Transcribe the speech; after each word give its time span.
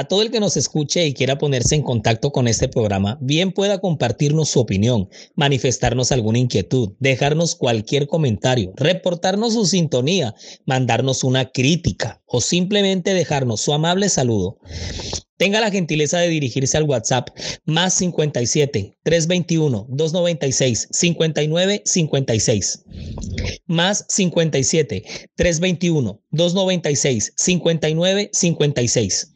A 0.00 0.04
todo 0.04 0.22
el 0.22 0.30
que 0.30 0.40
nos 0.40 0.56
escuche 0.56 1.06
y 1.06 1.12
quiera 1.12 1.36
ponerse 1.36 1.74
en 1.74 1.82
contacto 1.82 2.32
con 2.32 2.48
este 2.48 2.68
programa, 2.68 3.18
bien 3.20 3.52
pueda 3.52 3.82
compartirnos 3.82 4.48
su 4.48 4.58
opinión, 4.58 5.10
manifestarnos 5.34 6.10
alguna 6.10 6.38
inquietud, 6.38 6.94
dejarnos 7.00 7.54
cualquier 7.54 8.06
comentario, 8.06 8.72
reportarnos 8.76 9.52
su 9.52 9.66
sintonía, 9.66 10.34
mandarnos 10.64 11.22
una 11.22 11.50
crítica 11.50 12.22
o 12.24 12.40
simplemente 12.40 13.12
dejarnos 13.12 13.60
su 13.60 13.74
amable 13.74 14.08
saludo. 14.08 14.56
Tenga 15.40 15.58
la 15.62 15.70
gentileza 15.70 16.18
de 16.18 16.28
dirigirse 16.28 16.76
al 16.76 16.82
WhatsApp 16.82 17.30
más 17.64 17.94
57 17.94 18.98
321 19.02 19.86
296 19.88 20.88
59 20.90 21.82
56. 21.82 22.84
Más 23.66 24.04
57 24.10 25.02
321 25.36 26.22
296 26.30 27.32
59 27.34 28.30
56. 28.34 29.32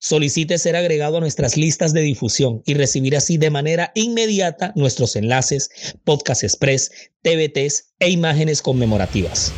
Solicite 0.00 0.58
ser 0.58 0.74
agregado 0.74 1.18
a 1.18 1.20
nuestras 1.20 1.56
listas 1.56 1.92
de 1.92 2.00
difusión 2.00 2.62
y 2.66 2.74
recibir 2.74 3.16
así 3.16 3.38
de 3.38 3.50
manera 3.50 3.92
inmediata 3.94 4.72
nuestros 4.74 5.14
enlaces, 5.14 5.70
podcast 6.02 6.42
express, 6.42 6.90
TVTs 7.22 7.92
e 8.00 8.10
imágenes 8.10 8.62
conmemorativas. 8.62 9.52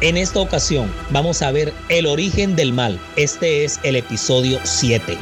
En 0.00 0.16
esta 0.16 0.38
ocasión 0.38 0.92
vamos 1.10 1.42
a 1.42 1.50
ver 1.50 1.72
el 1.88 2.06
origen 2.06 2.54
del 2.54 2.72
mal. 2.72 3.00
Este 3.16 3.64
es 3.64 3.80
el 3.82 3.96
episodio 3.96 4.60
7. 4.62 5.18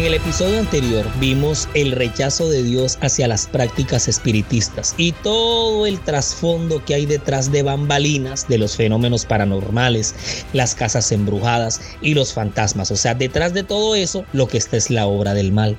En 0.00 0.06
el 0.06 0.14
episodio 0.14 0.58
anterior 0.58 1.06
vimos 1.20 1.68
el 1.74 1.92
rechazo 1.92 2.48
de 2.48 2.62
Dios 2.62 2.96
hacia 3.02 3.28
las 3.28 3.46
prácticas 3.46 4.08
espiritistas 4.08 4.94
y 4.96 5.12
todo 5.12 5.84
el 5.84 6.00
trasfondo 6.00 6.82
que 6.82 6.94
hay 6.94 7.04
detrás 7.04 7.52
de 7.52 7.62
bambalinas 7.62 8.48
de 8.48 8.56
los 8.56 8.76
fenómenos 8.76 9.26
paranormales, 9.26 10.14
las 10.54 10.74
casas 10.74 11.12
embrujadas 11.12 11.82
y 12.00 12.14
los 12.14 12.32
fantasmas. 12.32 12.90
O 12.90 12.96
sea, 12.96 13.12
detrás 13.12 13.52
de 13.52 13.62
todo 13.62 13.94
eso, 13.94 14.24
lo 14.32 14.48
que 14.48 14.56
está 14.56 14.78
es 14.78 14.88
la 14.88 15.06
obra 15.06 15.34
del 15.34 15.52
mal. 15.52 15.76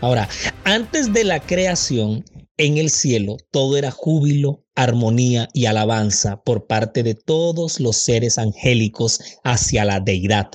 Ahora, 0.00 0.26
antes 0.64 1.12
de 1.12 1.24
la 1.24 1.38
creación, 1.38 2.24
en 2.56 2.78
el 2.78 2.90
cielo 2.90 3.36
todo 3.50 3.76
era 3.76 3.90
júbilo, 3.90 4.64
armonía 4.74 5.48
y 5.52 5.66
alabanza 5.66 6.42
por 6.42 6.66
parte 6.66 7.02
de 7.02 7.14
todos 7.14 7.80
los 7.80 7.96
seres 7.96 8.38
angélicos 8.38 9.20
hacia 9.44 9.84
la 9.84 10.00
deidad. 10.00 10.50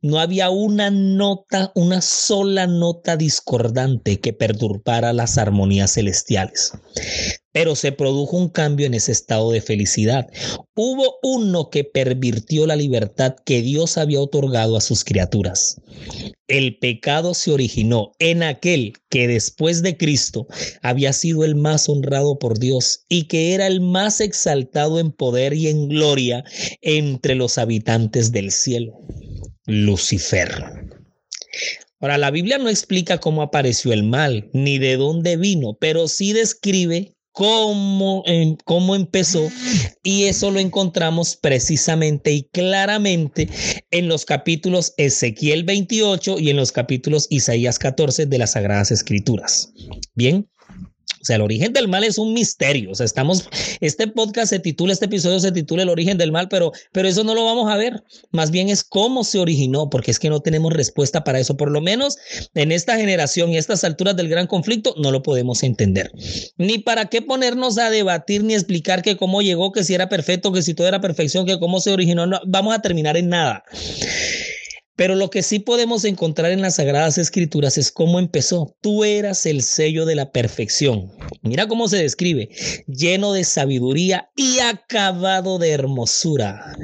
No 0.00 0.18
había 0.18 0.50
una 0.50 0.90
nota, 0.90 1.72
una 1.74 2.00
sola 2.00 2.66
nota 2.66 3.16
discordante 3.16 4.20
que 4.20 4.32
perturbara 4.32 5.12
las 5.12 5.38
armonías 5.38 5.94
celestiales. 5.94 6.72
Pero 7.54 7.76
se 7.76 7.92
produjo 7.92 8.36
un 8.36 8.48
cambio 8.48 8.84
en 8.84 8.94
ese 8.94 9.12
estado 9.12 9.52
de 9.52 9.60
felicidad. 9.60 10.26
Hubo 10.74 11.18
uno 11.22 11.70
que 11.70 11.84
pervirtió 11.84 12.66
la 12.66 12.74
libertad 12.74 13.36
que 13.46 13.62
Dios 13.62 13.96
había 13.96 14.20
otorgado 14.20 14.76
a 14.76 14.80
sus 14.80 15.04
criaturas. 15.04 15.80
El 16.48 16.78
pecado 16.78 17.32
se 17.32 17.52
originó 17.52 18.10
en 18.18 18.42
aquel 18.42 18.94
que 19.08 19.28
después 19.28 19.82
de 19.82 19.96
Cristo 19.96 20.48
había 20.82 21.12
sido 21.12 21.44
el 21.44 21.54
más 21.54 21.88
honrado 21.88 22.40
por 22.40 22.58
Dios 22.58 23.04
y 23.08 23.28
que 23.28 23.54
era 23.54 23.68
el 23.68 23.80
más 23.80 24.20
exaltado 24.20 24.98
en 24.98 25.12
poder 25.12 25.54
y 25.54 25.68
en 25.68 25.88
gloria 25.88 26.44
entre 26.82 27.36
los 27.36 27.56
habitantes 27.56 28.32
del 28.32 28.50
cielo, 28.50 28.98
Lucifer. 29.64 30.50
Ahora, 32.00 32.18
la 32.18 32.30
Biblia 32.30 32.58
no 32.58 32.68
explica 32.68 33.18
cómo 33.18 33.40
apareció 33.40 33.92
el 33.92 34.02
mal, 34.02 34.50
ni 34.52 34.78
de 34.78 34.96
dónde 34.96 35.36
vino, 35.36 35.78
pero 35.80 36.08
sí 36.08 36.32
describe 36.34 37.14
cómo, 37.34 38.22
cómo 38.64 38.94
empezó 38.94 39.50
y 40.04 40.24
eso 40.24 40.52
lo 40.52 40.60
encontramos 40.60 41.36
precisamente 41.36 42.32
y 42.32 42.44
claramente 42.44 43.48
en 43.90 44.08
los 44.08 44.24
capítulos 44.24 44.94
Ezequiel 44.98 45.64
28 45.64 46.38
y 46.38 46.50
en 46.50 46.56
los 46.56 46.70
capítulos 46.70 47.26
Isaías 47.30 47.80
14 47.80 48.26
de 48.26 48.38
las 48.38 48.52
Sagradas 48.52 48.92
Escrituras. 48.92 49.74
Bien. 50.14 50.48
O 51.24 51.26
sea, 51.26 51.36
el 51.36 51.42
origen 51.42 51.72
del 51.72 51.88
mal 51.88 52.04
es 52.04 52.18
un 52.18 52.34
misterio. 52.34 52.90
O 52.90 52.94
sea, 52.94 53.06
estamos, 53.06 53.48
este 53.80 54.06
podcast 54.06 54.50
se 54.50 54.58
titula, 54.58 54.92
este 54.92 55.06
episodio 55.06 55.40
se 55.40 55.52
titula 55.52 55.82
El 55.82 55.88
origen 55.88 56.18
del 56.18 56.32
mal, 56.32 56.48
pero, 56.50 56.72
pero 56.92 57.08
eso 57.08 57.24
no 57.24 57.34
lo 57.34 57.46
vamos 57.46 57.72
a 57.72 57.78
ver. 57.78 58.04
Más 58.30 58.50
bien 58.50 58.68
es 58.68 58.84
cómo 58.84 59.24
se 59.24 59.38
originó, 59.38 59.88
porque 59.88 60.10
es 60.10 60.18
que 60.18 60.28
no 60.28 60.40
tenemos 60.40 60.74
respuesta 60.74 61.24
para 61.24 61.40
eso. 61.40 61.56
Por 61.56 61.70
lo 61.70 61.80
menos 61.80 62.18
en 62.54 62.72
esta 62.72 62.98
generación 62.98 63.50
y 63.50 63.56
estas 63.56 63.84
alturas 63.84 64.14
del 64.16 64.28
gran 64.28 64.46
conflicto 64.46 64.94
no 64.98 65.10
lo 65.10 65.22
podemos 65.22 65.62
entender. 65.62 66.12
Ni 66.58 66.76
para 66.76 67.06
qué 67.06 67.22
ponernos 67.22 67.78
a 67.78 67.88
debatir 67.88 68.44
ni 68.44 68.52
explicar 68.52 69.00
que 69.00 69.16
cómo 69.16 69.40
llegó, 69.40 69.72
que 69.72 69.82
si 69.82 69.94
era 69.94 70.10
perfecto, 70.10 70.52
que 70.52 70.60
si 70.60 70.74
todo 70.74 70.88
era 70.88 71.00
perfección, 71.00 71.46
que 71.46 71.58
cómo 71.58 71.80
se 71.80 71.90
originó. 71.90 72.26
Vamos 72.46 72.74
a 72.74 72.82
terminar 72.82 73.16
en 73.16 73.30
nada. 73.30 73.64
Pero 74.96 75.16
lo 75.16 75.28
que 75.28 75.42
sí 75.42 75.58
podemos 75.58 76.04
encontrar 76.04 76.52
en 76.52 76.62
las 76.62 76.76
Sagradas 76.76 77.18
Escrituras 77.18 77.78
es 77.78 77.90
cómo 77.90 78.18
empezó. 78.20 78.76
Tú 78.80 79.04
eras 79.04 79.44
el 79.46 79.62
sello 79.62 80.06
de 80.06 80.14
la 80.14 80.30
perfección. 80.30 81.10
Mira 81.42 81.66
cómo 81.66 81.88
se 81.88 81.96
describe, 81.96 82.50
lleno 82.86 83.32
de 83.32 83.44
sabiduría 83.44 84.30
y 84.36 84.60
acabado 84.60 85.58
de 85.58 85.70
hermosura. 85.70 86.76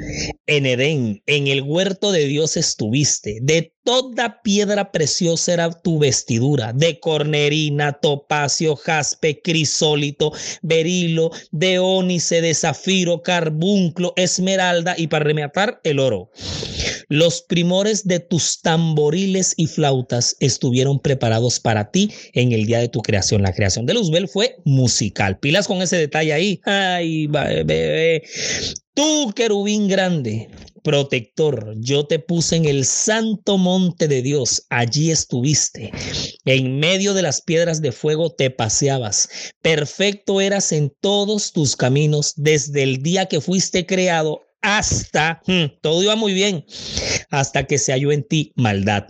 En 0.45 0.65
Edén, 0.65 1.23
en 1.25 1.47
el 1.47 1.61
huerto 1.61 2.11
de 2.11 2.25
Dios 2.25 2.57
estuviste. 2.57 3.39
De 3.41 3.73
toda 3.83 4.41
piedra 4.41 4.91
preciosa 4.91 5.53
era 5.53 5.71
tu 5.71 5.99
vestidura, 5.99 6.73
de 6.73 6.99
cornerina, 6.99 7.93
topacio, 7.93 8.75
jaspe, 8.75 9.41
crisólito, 9.41 10.33
berilo, 10.61 11.31
de 11.51 11.79
ónice, 11.79 12.41
de 12.41 12.53
zafiro, 12.53 13.21
carbunclo, 13.21 14.13
esmeralda 14.15 14.95
y 14.97 15.07
para 15.07 15.25
rematar 15.25 15.79
el 15.83 15.99
oro. 15.99 16.31
Los 17.09 17.41
primores 17.41 18.07
de 18.07 18.19
tus 18.19 18.61
tamboriles 18.61 19.53
y 19.57 19.67
flautas 19.67 20.37
estuvieron 20.39 20.99
preparados 20.99 21.59
para 21.59 21.91
ti 21.91 22.11
en 22.33 22.53
el 22.53 22.65
día 22.65 22.79
de 22.79 22.87
tu 22.87 23.01
creación. 23.01 23.41
La 23.41 23.53
creación 23.53 23.85
de 23.85 23.93
Luzbel 23.93 24.29
fue 24.29 24.55
musical. 24.63 25.37
Pilas 25.37 25.67
con 25.67 25.81
ese 25.81 25.97
detalle 25.97 26.31
ahí. 26.31 26.61
Ay, 26.63 27.27
bebé. 27.27 28.23
Tú, 28.93 29.31
querubín 29.33 29.87
grande, 29.87 30.49
protector, 30.83 31.75
yo 31.77 32.05
te 32.07 32.19
puse 32.19 32.57
en 32.57 32.65
el 32.65 32.85
santo 32.85 33.57
monte 33.57 34.09
de 34.09 34.21
Dios, 34.21 34.65
allí 34.69 35.11
estuviste. 35.11 35.91
En 36.43 36.77
medio 36.77 37.13
de 37.13 37.21
las 37.21 37.41
piedras 37.41 37.81
de 37.81 37.93
fuego 37.93 38.31
te 38.31 38.49
paseabas. 38.49 39.29
Perfecto 39.61 40.41
eras 40.41 40.73
en 40.73 40.93
todos 40.99 41.53
tus 41.53 41.77
caminos 41.77 42.33
desde 42.35 42.83
el 42.83 43.01
día 43.01 43.27
que 43.27 43.39
fuiste 43.39 43.85
creado 43.85 44.41
hasta, 44.61 45.41
hmm, 45.47 45.79
todo 45.81 46.03
iba 46.03 46.15
muy 46.15 46.33
bien, 46.33 46.65
hasta 47.29 47.65
que 47.65 47.77
se 47.77 47.93
halló 47.93 48.11
en 48.11 48.23
ti 48.23 48.51
maldad. 48.55 49.07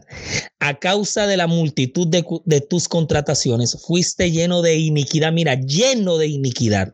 A 0.60 0.80
causa 0.80 1.26
de 1.26 1.38
la 1.38 1.48
multitud 1.48 2.08
de, 2.08 2.24
de, 2.46 2.62
tus 2.62 2.88
contrataciones, 2.88 3.78
fuiste 3.86 4.32
lleno 4.32 4.62
de 4.62 4.78
iniquidad, 4.78 5.34
mira, 5.34 5.56
lleno 5.56 6.20
de 6.20 6.28
iniquidad. 6.28 6.94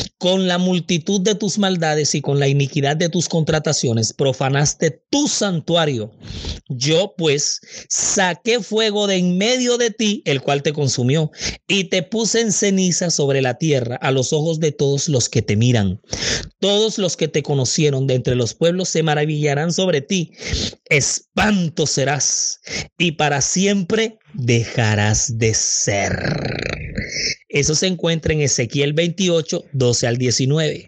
Con 0.21 0.47
la 0.47 0.59
multitud 0.59 1.19
de 1.19 1.33
tus 1.33 1.57
maldades 1.57 2.13
y 2.13 2.21
con 2.21 2.39
la 2.39 2.47
iniquidad 2.47 2.95
de 2.95 3.09
tus 3.09 3.27
contrataciones, 3.27 4.13
profanaste 4.13 5.03
tu 5.09 5.27
santuario. 5.27 6.11
Yo 6.69 7.15
pues 7.17 7.59
saqué 7.89 8.59
fuego 8.59 9.07
de 9.07 9.15
en 9.15 9.39
medio 9.39 9.79
de 9.79 9.89
ti, 9.89 10.21
el 10.25 10.41
cual 10.43 10.61
te 10.61 10.73
consumió, 10.73 11.31
y 11.67 11.85
te 11.85 12.03
puse 12.03 12.41
en 12.41 12.51
ceniza 12.51 13.09
sobre 13.09 13.41
la 13.41 13.55
tierra 13.55 13.95
a 13.95 14.11
los 14.11 14.31
ojos 14.31 14.59
de 14.59 14.71
todos 14.71 15.09
los 15.09 15.27
que 15.27 15.41
te 15.41 15.55
miran. 15.55 15.99
Todos 16.59 16.99
los 16.99 17.17
que 17.17 17.27
te 17.27 17.41
conocieron 17.41 18.05
de 18.05 18.13
entre 18.13 18.35
los 18.35 18.53
pueblos 18.53 18.89
se 18.89 19.01
maravillarán 19.01 19.73
sobre 19.73 20.01
ti. 20.01 20.33
Espanto 20.85 21.87
serás 21.87 22.59
y 22.95 23.13
para 23.13 23.41
siempre 23.41 24.19
dejarás 24.35 25.39
de 25.39 25.55
ser. 25.55 26.61
Eso 27.51 27.75
se 27.75 27.87
encuentra 27.87 28.31
en 28.31 28.39
Ezequiel 28.39 28.93
28, 28.93 29.65
12 29.73 30.07
al 30.07 30.17
19. 30.17 30.87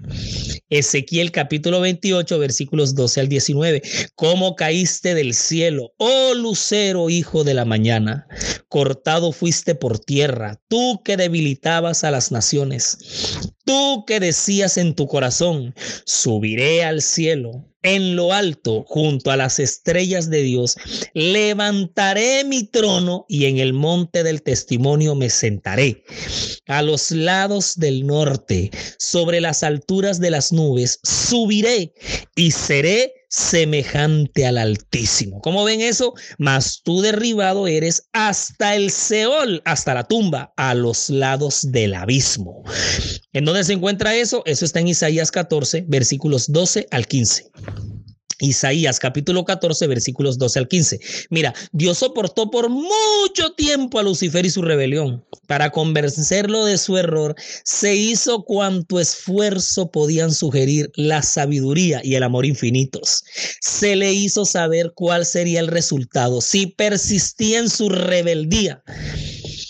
Ezequiel 0.70 1.32
capítulo 1.32 1.82
28, 1.82 2.40
versículos 2.40 2.96
12 2.96 3.20
al 3.20 3.28
19. 3.28 3.82
¿Cómo 4.16 4.56
caíste 4.56 5.14
del 5.14 5.34
cielo, 5.34 5.92
oh 5.98 6.34
lucero, 6.34 7.10
hijo 7.10 7.44
de 7.44 7.54
la 7.54 7.66
mañana? 7.66 8.28
Cortado 8.70 9.34
fuiste 9.34 9.76
por 9.76 10.00
tierra, 10.00 10.62
tú 10.70 11.02
que 11.04 11.18
debilitabas 11.18 12.06
a 12.06 12.12
las 12.12 12.32
naciones. 12.32 12.98
Tú 13.66 14.06
que 14.08 14.22
decías 14.22 14.78
en 14.78 14.96
tu 14.96 15.08
corazón, 15.08 15.76
subiré 16.06 16.86
al 16.86 17.02
cielo, 17.02 17.73
en 17.84 18.16
lo 18.16 18.34
alto, 18.34 18.86
junto 18.88 19.30
a 19.30 19.38
las 19.38 19.60
estrellas 19.60 20.30
de 20.30 20.42
Dios, 20.42 20.78
levantaré 21.14 22.44
mi 22.46 22.64
trono 22.64 23.26
y 23.28 23.46
en 23.46 23.60
el 23.60 23.74
monte 23.74 24.24
del 24.24 24.42
testimonio 24.42 25.16
me 25.16 25.30
sentaré. 25.30 26.04
A 26.68 26.82
los 26.82 27.12
lados 27.12 27.74
del 27.76 28.08
norte, 28.08 28.72
sobre 28.98 29.42
las 29.42 29.64
alturas 29.64 30.20
de 30.20 30.32
las 30.32 30.52
nubes, 30.52 31.00
subiré 31.04 31.94
y 32.36 32.52
seré 32.52 33.23
semejante 33.34 34.46
al 34.46 34.60
Altísimo. 34.60 35.42
¿Cómo 35.42 35.64
ven 35.64 35.82
eso? 35.82 36.14
Mas 36.38 36.82
tú 36.84 37.02
derribado 37.02 37.68
eres 37.68 38.08
hasta 38.14 38.76
el 38.76 38.92
Seol, 38.92 39.60
hasta 39.66 39.96
la 39.96 40.04
tumba, 40.04 40.54
a 40.56 40.76
los 40.76 41.10
lados 41.10 41.72
del 41.72 41.96
abismo. 41.96 42.64
¿En 43.34 43.46
dónde 43.46 43.64
se 43.64 43.74
encuentra 43.74 44.16
eso? 44.16 44.44
Eso 44.46 44.66
está 44.66 44.82
en 44.82 44.90
Isaías 44.90 45.32
14, 45.32 45.86
versículos 45.88 46.52
12 46.52 46.88
al 46.92 47.08
15. 47.08 47.50
Isaías 48.44 49.00
capítulo 49.00 49.46
14 49.46 49.88
versículos 49.88 50.38
12 50.38 50.60
al 50.60 50.68
15. 50.68 51.00
Mira, 51.30 51.54
Dios 51.72 52.00
soportó 52.00 52.52
por 52.52 52.70
mucho 52.70 53.54
tiempo 53.56 54.00
a 54.00 54.04
Lucifer 54.04 54.46
y 54.46 54.50
su 54.50 54.62
rebelión. 54.62 55.24
Para 55.48 55.72
convencerlo 55.72 56.66
de 56.66 56.78
su 56.78 56.98
error, 56.98 57.36
se 57.64 57.96
hizo 57.96 58.44
cuanto 58.44 59.00
esfuerzo 59.00 59.92
podían 59.92 60.34
sugerir 60.34 60.92
la 60.96 61.22
sabiduría 61.22 62.02
y 62.04 62.16
el 62.16 62.24
amor 62.24 62.46
infinitos. 62.46 63.24
Se 63.62 63.96
le 63.96 64.14
hizo 64.14 64.46
saber 64.46 64.92
cuál 64.94 65.26
sería 65.26 65.60
el 65.60 65.68
resultado 65.68 66.42
si 66.42 66.68
persistía 66.68 67.60
en 67.60 67.70
su 67.70 67.90
rebeldía. 67.90 68.84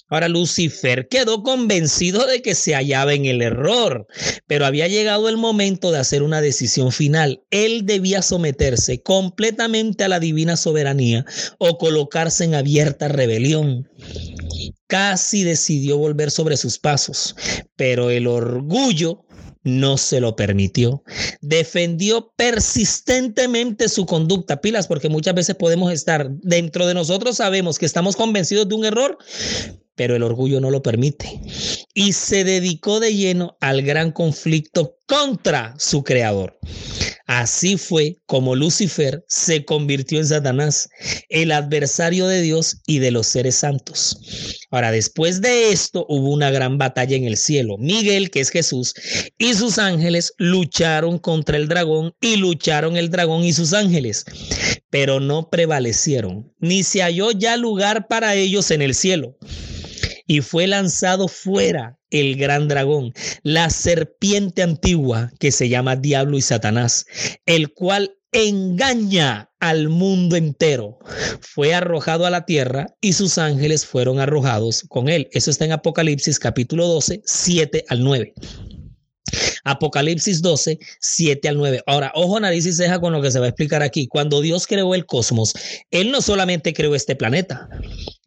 Ahora 0.10 0.28
Lucifer 0.28 1.08
quedó 1.08 1.44
convencido 1.44 2.26
de 2.26 2.42
que 2.42 2.56
se 2.56 2.74
hallaba 2.74 3.14
en 3.14 3.26
el 3.26 3.42
error, 3.42 4.08
pero 4.48 4.66
había 4.66 4.88
llegado 4.88 5.30
el 5.30 5.38
momento 5.38 5.92
de 5.92 6.00
hacer 6.00 6.24
una 6.24 6.42
decisión 6.42 6.92
final. 6.92 7.44
Él 7.52 7.86
debía 7.86 8.22
someterse 8.22 9.02
completamente 9.02 10.04
a 10.04 10.08
la 10.10 10.20
divina 10.20 10.58
soberanía 10.58 11.26
o 11.58 11.78
colocarse 11.78 12.44
en 12.44 12.56
abierta 12.56 13.08
rebelión. 13.08 13.90
Casi 14.88 15.44
decidió 15.44 15.98
volver 15.98 16.32
sobre 16.32 16.58
sus 16.58 16.80
pasos, 16.80 17.36
pero 17.76 18.10
el 18.10 18.28
orgullo 18.28 19.26
no 19.64 19.98
se 19.98 20.20
lo 20.20 20.36
permitió. 20.36 21.04
Defendió 21.42 22.34
persistentemente 22.36 23.90
su 23.90 24.06
conducta, 24.06 24.62
pilas, 24.62 24.88
porque 24.88 25.10
muchas 25.10 25.34
veces 25.34 25.56
podemos 25.56 25.92
estar 25.92 26.30
dentro 26.42 26.86
de 26.86 26.94
nosotros, 26.94 27.38
sabemos 27.38 27.80
que 27.80 27.86
estamos 27.86 28.16
convencidos 28.16 28.68
de 28.68 28.76
un 28.76 28.86
error, 28.86 29.18
pero 29.96 30.16
el 30.16 30.24
orgullo 30.24 30.60
no 30.60 30.72
lo 30.72 30.82
permite. 30.82 31.40
Y 31.94 32.14
se 32.14 32.44
dedicó 32.44 33.00
de 33.00 33.16
lleno 33.16 33.58
al 33.62 33.82
gran 33.82 34.12
conflicto 34.12 34.98
contra 35.06 35.76
su 35.78 36.04
creador. 36.04 36.58
Así 37.26 37.78
fue 37.78 38.18
como 38.26 38.56
Lucifer 38.56 39.24
se 39.28 39.64
convirtió 39.64 40.20
en 40.20 40.28
Satanás, 40.28 40.90
el 41.30 41.52
adversario 41.52 42.28
de 42.28 42.42
Dios 42.42 42.78
y 42.86 43.00
de 43.00 43.12
los 43.12 43.28
seres 43.28 43.56
santos. 43.56 44.18
Ahora, 44.72 44.92
después 44.92 45.42
de 45.42 45.72
esto 45.72 46.06
hubo 46.10 46.32
una 46.32 46.52
gran 46.52 46.78
batalla 46.78 47.16
en 47.16 47.24
el 47.26 47.38
cielo. 47.38 47.78
Miguel, 47.78 48.30
que 48.30 48.42
es 48.42 48.50
Jesús, 48.50 48.94
y 49.38 49.54
sus 49.54 49.78
ángeles 49.78 50.34
lucharon 50.38 51.18
contra 51.18 51.58
el 51.58 51.68
dragón 51.68 52.14
y 52.20 52.36
lucharon 52.36 52.98
el 52.98 53.10
dragón 53.10 53.44
y 53.44 53.54
sus 53.54 53.74
ángeles, 53.74 54.26
pero 54.90 55.20
no 55.20 55.50
prevalecieron, 55.50 56.52
ni 56.60 56.84
se 56.84 57.02
halló 57.02 57.32
ya 57.32 57.56
lugar 57.56 58.08
para 58.08 58.36
ellos 58.36 58.70
en 58.72 58.82
el 58.82 58.96
cielo 58.96 59.38
y 60.26 60.42
fue 60.42 60.68
lanzado 60.68 61.28
fuera 61.28 61.98
el 62.10 62.36
gran 62.36 62.68
dragón, 62.68 63.14
la 63.42 63.70
serpiente 63.70 64.62
antigua 64.62 65.32
que 65.40 65.52
se 65.52 65.70
llama 65.70 65.96
Diablo 65.96 66.38
y 66.38 66.42
Satanás, 66.42 67.06
el 67.46 67.74
cual 67.74 68.16
engaña 68.32 69.52
al 69.60 69.90
mundo 69.90 70.36
entero. 70.36 71.00
Fue 71.40 71.74
arrojado 71.74 72.26
a 72.26 72.30
la 72.30 72.46
tierra 72.46 72.88
y 73.00 73.14
sus 73.14 73.38
ángeles 73.38 73.86
fueron 73.86 74.20
arrojados 74.20 74.84
con 74.90 75.08
él. 75.08 75.30
Eso 75.32 75.52
está 75.52 75.66
en 75.66 75.72
Apocalipsis 75.72 76.40
capítulo 76.40 76.88
12, 76.88 77.22
7 77.24 77.86
al 77.88 78.04
9. 78.04 78.34
Apocalipsis 79.64 80.42
12, 80.42 80.80
7 81.00 81.50
al 81.50 81.58
9. 81.58 81.84
Ahora, 81.86 82.12
ojo, 82.16 82.40
nariz 82.40 82.66
y 82.66 82.74
ceja 82.74 83.00
con 83.00 83.14
lo 83.14 83.22
que 83.22 83.32
se 83.32 83.40
va 83.40 83.46
a 83.46 83.50
explicar 83.50 83.82
aquí. 83.82 84.08
Cuando 84.08 84.42
Dios 84.42 84.68
creó 84.68 84.94
el 84.96 85.06
cosmos, 85.06 85.54
Él 85.92 86.12
no 86.12 86.22
solamente 86.22 86.74
creó 86.74 86.96
este 86.96 87.16
planeta, 87.16 87.70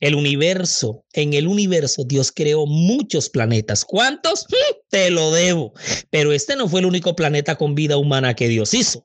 el 0.00 0.14
universo. 0.14 1.04
En 1.12 1.34
el 1.34 1.46
universo 1.46 2.04
Dios 2.04 2.32
creó 2.32 2.66
muchos 2.66 3.28
planetas. 3.28 3.84
¿Cuántos? 3.84 4.46
¡Mm! 4.48 4.76
Te 4.88 5.10
lo 5.10 5.32
debo. 5.32 5.72
Pero 6.10 6.32
este 6.32 6.56
no 6.56 6.68
fue 6.68 6.80
el 6.80 6.86
único 6.86 7.16
planeta 7.16 7.56
con 7.56 7.74
vida 7.74 7.96
humana 7.96 8.34
que 8.34 8.48
Dios 8.48 8.72
hizo. 8.74 9.04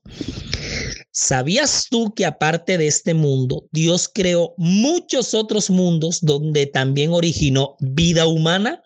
¿Sabías 1.12 1.88
tú 1.90 2.14
que 2.14 2.26
aparte 2.26 2.78
de 2.78 2.88
este 2.88 3.14
mundo, 3.14 3.68
Dios 3.72 4.10
creó 4.14 4.54
muchos 4.58 5.34
otros 5.34 5.70
mundos 5.70 6.20
donde 6.22 6.68
también 6.68 7.12
originó 7.12 7.76
vida 7.80 8.28
humana? 8.28 8.82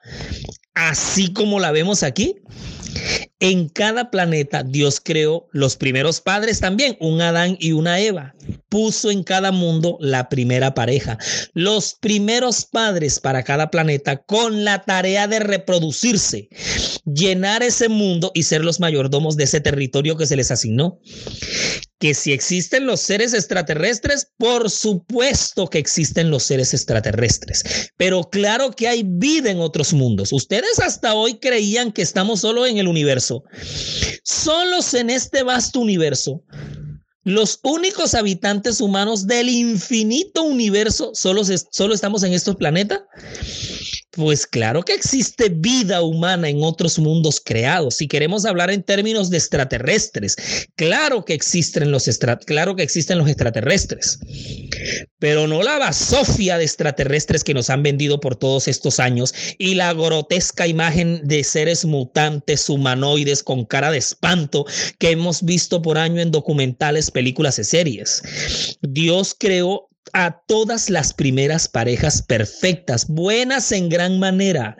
Así 0.73 1.31
como 1.31 1.59
la 1.59 1.71
vemos 1.71 2.01
aquí. 2.01 2.37
En 3.39 3.69
cada 3.69 4.09
planeta 4.11 4.63
Dios 4.63 5.01
creó 5.03 5.47
los 5.51 5.75
primeros 5.75 6.21
padres 6.21 6.59
también, 6.59 6.97
un 6.99 7.21
Adán 7.21 7.57
y 7.59 7.73
una 7.73 7.99
Eva. 7.99 8.33
Puso 8.69 9.11
en 9.11 9.23
cada 9.23 9.51
mundo 9.51 9.97
la 9.99 10.29
primera 10.29 10.73
pareja, 10.73 11.17
los 11.53 11.95
primeros 11.95 12.65
padres 12.65 13.19
para 13.19 13.43
cada 13.43 13.69
planeta 13.69 14.17
con 14.17 14.63
la 14.63 14.83
tarea 14.83 15.27
de 15.27 15.39
reproducirse, 15.39 16.49
llenar 17.05 17.63
ese 17.63 17.89
mundo 17.89 18.31
y 18.33 18.43
ser 18.43 18.63
los 18.63 18.79
mayordomos 18.79 19.37
de 19.37 19.45
ese 19.45 19.61
territorio 19.61 20.17
que 20.17 20.27
se 20.27 20.35
les 20.35 20.51
asignó 20.51 20.99
que 21.99 22.13
si 22.13 22.33
existen 22.33 22.85
los 22.85 22.99
seres 22.99 23.33
extraterrestres, 23.33 24.31
por 24.37 24.69
supuesto 24.69 25.69
que 25.69 25.79
existen 25.79 26.29
los 26.29 26.43
seres 26.43 26.73
extraterrestres, 26.73 27.91
pero 27.97 28.29
claro 28.29 28.71
que 28.71 28.87
hay 28.87 29.03
vida 29.05 29.49
en 29.49 29.59
otros 29.59 29.93
mundos. 29.93 30.33
Ustedes 30.33 30.79
hasta 30.79 31.13
hoy 31.13 31.39
creían 31.39 31.91
que 31.91 32.01
estamos 32.01 32.41
solo 32.41 32.65
en 32.65 32.77
el 32.77 32.84
universo. 32.87 33.43
Solos 34.23 34.93
en 34.93 35.09
este 35.09 35.43
vasto 35.43 35.79
universo. 35.79 36.43
Los 37.23 37.59
únicos 37.63 38.13
habitantes 38.13 38.79
humanos 38.81 39.25
del 39.25 39.49
infinito 39.49 40.43
universo, 40.43 41.11
solo, 41.15 41.41
solo 41.43 41.93
estamos 41.93 42.21
en 42.23 42.33
estos 42.33 42.55
planetas. 42.55 43.01
Pues 44.15 44.47
claro 44.47 44.83
que 44.83 44.93
existe 44.93 45.49
vida 45.49 46.01
humana 46.01 46.47
en 46.47 46.63
otros 46.63 46.97
mundos 46.99 47.41
creados. 47.43 47.95
Si 47.95 48.07
queremos 48.07 48.45
hablar 48.45 48.71
en 48.71 48.81
términos 48.81 49.29
de 49.29 49.37
extraterrestres, 49.37 50.37
claro 50.75 51.25
que 51.25 51.33
existen 51.33 51.91
los 51.91 52.09
claro 52.45 52.77
que 52.77 52.83
existen 52.83 53.17
los 53.17 53.27
extraterrestres. 53.27 54.19
Pero 55.19 55.47
no 55.47 55.63
la 55.63 55.79
basofia 55.79 56.57
de 56.57 56.63
extraterrestres 56.63 57.43
que 57.43 57.53
nos 57.53 57.69
han 57.69 57.83
vendido 57.83 58.21
por 58.21 58.37
todos 58.37 58.69
estos 58.69 59.01
años 59.01 59.33
y 59.57 59.75
la 59.75 59.93
grotesca 59.93 60.65
imagen 60.65 61.21
de 61.25 61.43
seres 61.43 61.83
mutantes 61.83 62.69
humanoides 62.69 63.43
con 63.43 63.65
cara 63.65 63.91
de 63.91 63.97
espanto 63.97 64.65
que 64.97 65.11
hemos 65.11 65.43
visto 65.43 65.81
por 65.81 65.97
año 65.97 66.21
en 66.21 66.31
documentales, 66.31 67.11
películas 67.11 67.59
y 67.59 67.65
series. 67.65 68.21
Dios 68.81 69.35
creó 69.37 69.89
a 70.13 70.41
todas 70.47 70.89
las 70.89 71.13
primeras 71.13 71.67
parejas 71.67 72.21
perfectas, 72.21 73.07
buenas 73.07 73.71
en 73.71 73.89
gran 73.89 74.19
manera. 74.19 74.77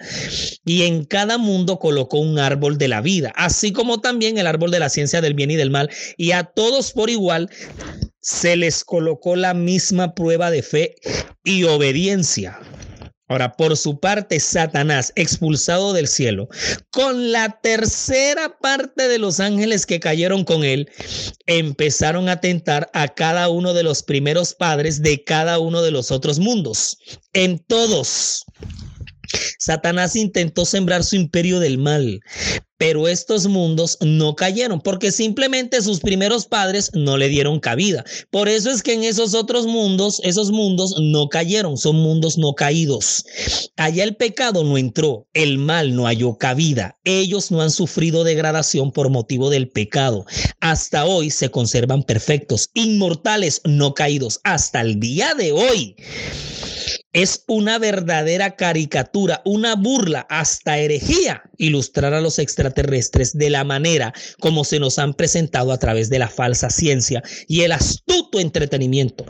Y 0.65 0.84
en 0.84 1.05
cada 1.05 1.38
mundo 1.38 1.79
colocó 1.79 2.20
un 2.20 2.39
árbol 2.39 2.77
de 2.77 2.88
la 2.88 3.01
vida, 3.01 3.32
así 3.36 3.72
como 3.72 4.01
también 4.01 4.38
el 4.38 4.48
árbol 4.48 4.72
de 4.72 4.79
la 4.79 4.89
ciencia 4.89 5.22
del 5.22 5.34
bien 5.34 5.51
y 5.51 5.55
del 5.55 5.72
mal. 5.72 5.89
Y 6.17 6.32
a 6.32 6.44
todos 6.44 6.91
por 6.91 7.10
igual 7.10 7.50
se 8.22 8.55
les 8.55 8.84
colocó 8.84 9.36
la 9.36 9.53
misma 9.53 10.15
prueba 10.15 10.50
de 10.51 10.63
fe 10.63 10.96
y 11.44 11.63
obediencia. 11.63 12.60
Ahora, 13.27 13.53
por 13.53 13.75
su 13.75 14.00
parte, 14.00 14.39
Satanás, 14.39 15.12
expulsado 15.15 15.94
del 15.94 16.08
cielo, 16.08 16.48
con 16.91 17.32
la 17.32 17.60
tercera 17.60 18.60
parte 18.60 19.08
de 19.08 19.17
los 19.17 19.39
ángeles 19.39 19.88
que 19.88 20.00
cayeron 20.00 20.44
con 20.44 20.63
él, 20.63 20.91
empezaron 21.48 22.29
a 22.29 22.39
tentar 22.39 22.89
a 22.94 23.08
cada 23.08 23.50
uno 23.50 23.74
de 23.74 23.82
los 23.82 24.03
primeros 24.03 24.53
padres 24.53 25.01
de 25.01 25.24
cada 25.24 25.58
uno 25.58 25.82
de 25.82 25.91
los 25.91 26.12
otros 26.12 26.38
mundos. 26.38 26.98
En 27.34 27.58
todos. 27.58 28.46
Satanás 29.60 30.15
intentó 30.15 30.65
sembrar 30.65 31.03
su 31.03 31.15
imperio 31.15 31.60
del 31.60 31.77
mal, 31.77 32.22
pero 32.77 33.08
estos 33.08 33.48
mundos 33.48 33.98
no 34.01 34.36
cayeron 34.36 34.82
porque 34.82 35.12
simplemente 35.12 35.82
sus 35.82 36.00
primeros 36.00 36.46
padres 36.46 36.91
no 36.94 37.17
le 37.17 37.29
dieron 37.29 37.60
cabida. 37.60 38.03
Por 38.32 38.50
eso 38.50 38.70
es 38.70 38.84
que 38.84 38.94
en 38.94 39.03
esos 39.03 39.34
otros 39.34 39.65
mundos, 39.65 40.20
esos 40.24 40.51
mundos 40.51 40.96
no 41.00 41.29
cayeron, 41.29 41.77
son 41.77 41.96
mundos 41.96 42.38
no 42.38 42.53
caídos. 42.53 43.25
Allá 43.77 44.03
el 44.03 44.15
pecado 44.15 44.63
no 44.63 44.77
entró, 44.77 45.27
el 45.34 45.58
mal 45.58 45.96
no 45.96 46.05
halló 46.05 46.38
cabida. 46.38 46.98
Ellos 47.05 47.50
no 47.50 47.62
han 47.62 47.72
sufrido 47.72 48.24
degradación 48.24 48.91
por 48.91 49.10
motivo 49.10 49.50
del 49.50 49.70
pecado. 49.70 50.25
Hasta 50.60 51.05
hoy 51.05 51.32
se 51.32 51.50
conservan 51.50 52.03
perfectos, 52.03 52.70
inmortales, 52.74 53.62
no 53.63 53.94
caídos, 53.94 54.41
hasta 54.44 54.82
el 54.82 55.00
día 55.00 55.34
de 55.34 55.51
hoy 55.53 55.96
es 57.15 57.45
una 57.48 57.79
verdadera 57.79 58.57
caricatura, 58.57 59.41
una 59.45 59.75
burla, 59.75 60.27
hasta 60.29 60.77
herejía, 60.77 61.43
ilustrar 61.58 62.14
a 62.14 62.22
los 62.22 62.40
extraterrestres 62.40 63.38
de 63.38 63.50
la 63.50 63.64
manera 63.64 64.14
como 64.40 64.64
se 64.64 64.80
nos 64.80 65.00
han 65.00 65.14
presentado 65.14 65.72
a 65.72 65.78
través 65.78 66.10
de 66.10 66.20
la 66.20 66.28
falsa 66.28 66.70
ciencia 66.70 67.24
y 67.48 67.62
el 67.62 67.72
astuto 67.72 68.40
entretenimiento. 68.40 69.26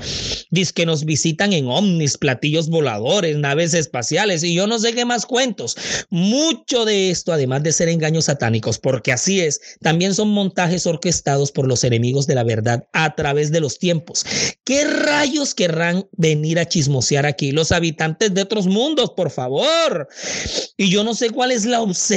Dice 0.50 0.74
que 0.74 0.86
nos 0.86 1.06
visitan 1.06 1.54
en 1.54 1.68
ovnis, 1.68 2.18
platillos 2.18 2.70
voladores, 2.70 3.38
naves 3.38 3.74
espaciales 3.74 4.44
y 4.44 4.54
yo 4.54 4.68
no 4.68 4.80
sé 4.80 4.94
qué 4.94 5.06
más 5.06 5.26
cuentos. 5.26 5.76
Mucho 6.10 6.86
de 6.86 7.12
esto, 7.12 7.34
además 7.34 7.64
de 7.64 7.74
ser 7.74 7.90
engaños 7.90 8.26
satánicos, 8.26 8.80
porque 8.80 9.12
así 9.12 9.42
es, 9.42 9.62
también 9.82 10.14
son 10.16 10.30
montajes 10.30 10.86
orquestados 10.88 11.52
por 11.52 11.68
los 11.68 11.84
enemigos 11.84 12.28
de 12.28 12.36
la 12.36 12.44
verdad 12.44 12.88
a 12.94 13.16
través 13.16 13.52
de 13.52 13.62
los 13.62 13.80
tiempos. 13.80 14.26
¿Qué 14.64 14.86
rayos 14.86 15.54
querrán 15.54 16.08
venir 16.14 16.60
a 16.60 16.68
chismosear 16.68 17.26
aquí? 17.26 17.52
Los 17.52 17.72
habitantes 17.72 18.34
de 18.34 18.42
otros 18.42 18.68
mundos, 18.68 19.12
por 19.16 19.30
favor. 19.30 20.08
Y 20.78 20.90
yo 20.90 21.04
no 21.04 21.14
sé 21.14 21.30
cuál 21.30 21.52
es 21.52 21.66
la 21.66 21.82
obsesión 21.82 22.15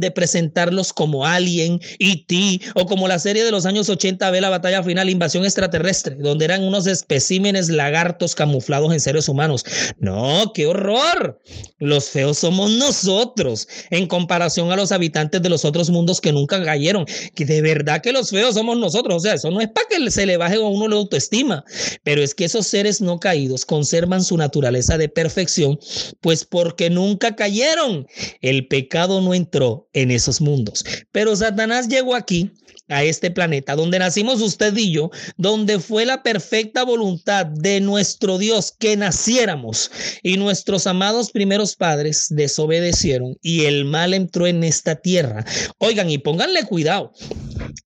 de 0.00 0.10
presentarlos 0.10 0.92
como 0.92 1.24
Alien, 1.24 1.80
E.T. 1.98 2.60
o 2.74 2.86
como 2.86 3.06
la 3.06 3.18
serie 3.18 3.44
de 3.44 3.50
los 3.50 3.64
años 3.64 3.88
80 3.88 4.28
ve 4.30 4.40
la 4.40 4.50
batalla 4.50 4.82
final, 4.82 5.08
invasión 5.08 5.44
extraterrestre, 5.44 6.16
donde 6.18 6.46
eran 6.46 6.64
unos 6.64 6.86
especímenes 6.86 7.68
lagartos 7.68 8.34
camuflados 8.34 8.92
en 8.92 9.00
seres 9.00 9.28
humanos. 9.28 9.64
No, 9.98 10.52
qué 10.52 10.66
horror. 10.66 11.40
Los 11.78 12.08
feos 12.08 12.38
somos 12.38 12.70
nosotros 12.72 13.68
en 13.90 14.06
comparación 14.06 14.72
a 14.72 14.76
los 14.76 14.90
habitantes 14.90 15.40
de 15.42 15.48
los 15.48 15.64
otros 15.64 15.90
mundos 15.90 16.20
que 16.20 16.32
nunca 16.32 16.62
cayeron. 16.64 17.06
Que 17.34 17.44
de 17.44 17.62
verdad 17.62 18.02
que 18.02 18.12
los 18.12 18.30
feos 18.30 18.54
somos 18.54 18.78
nosotros. 18.78 19.16
O 19.16 19.20
sea, 19.20 19.34
eso 19.34 19.50
no 19.50 19.60
es 19.60 19.68
para 19.68 19.86
que 19.88 20.10
se 20.10 20.26
le 20.26 20.36
baje 20.36 20.56
a 20.56 20.60
uno 20.60 20.88
la 20.88 20.96
autoestima, 20.96 21.64
pero 22.02 22.22
es 22.22 22.34
que 22.34 22.46
esos 22.46 22.66
seres 22.66 23.00
no 23.00 23.20
caídos 23.20 23.64
conservan 23.64 24.24
su 24.24 24.36
naturaleza 24.36 24.98
de 24.98 25.08
perfección, 25.08 25.78
pues 26.20 26.44
porque 26.44 26.90
nunca 26.90 27.36
cayeron. 27.36 28.06
El 28.40 28.66
pecado 28.66 29.19
no 29.20 29.34
entró 29.34 29.88
en 29.92 30.10
esos 30.10 30.40
mundos. 30.40 30.84
Pero 31.12 31.34
Satanás 31.36 31.88
llegó 31.88 32.14
aquí 32.14 32.50
a 32.90 33.04
este 33.04 33.30
planeta, 33.30 33.76
donde 33.76 33.98
nacimos 33.98 34.40
usted 34.42 34.76
y 34.76 34.92
yo, 34.92 35.10
donde 35.36 35.78
fue 35.78 36.04
la 36.04 36.22
perfecta 36.22 36.84
voluntad 36.84 37.46
de 37.46 37.80
nuestro 37.80 38.36
Dios 38.36 38.72
que 38.76 38.96
naciéramos 38.96 39.90
y 40.22 40.36
nuestros 40.36 40.86
amados 40.86 41.30
primeros 41.30 41.76
padres 41.76 42.26
desobedecieron 42.30 43.36
y 43.42 43.64
el 43.64 43.84
mal 43.84 44.12
entró 44.12 44.46
en 44.46 44.64
esta 44.64 44.96
tierra. 44.96 45.44
Oigan, 45.78 46.10
y 46.10 46.18
pónganle 46.18 46.64
cuidado, 46.64 47.12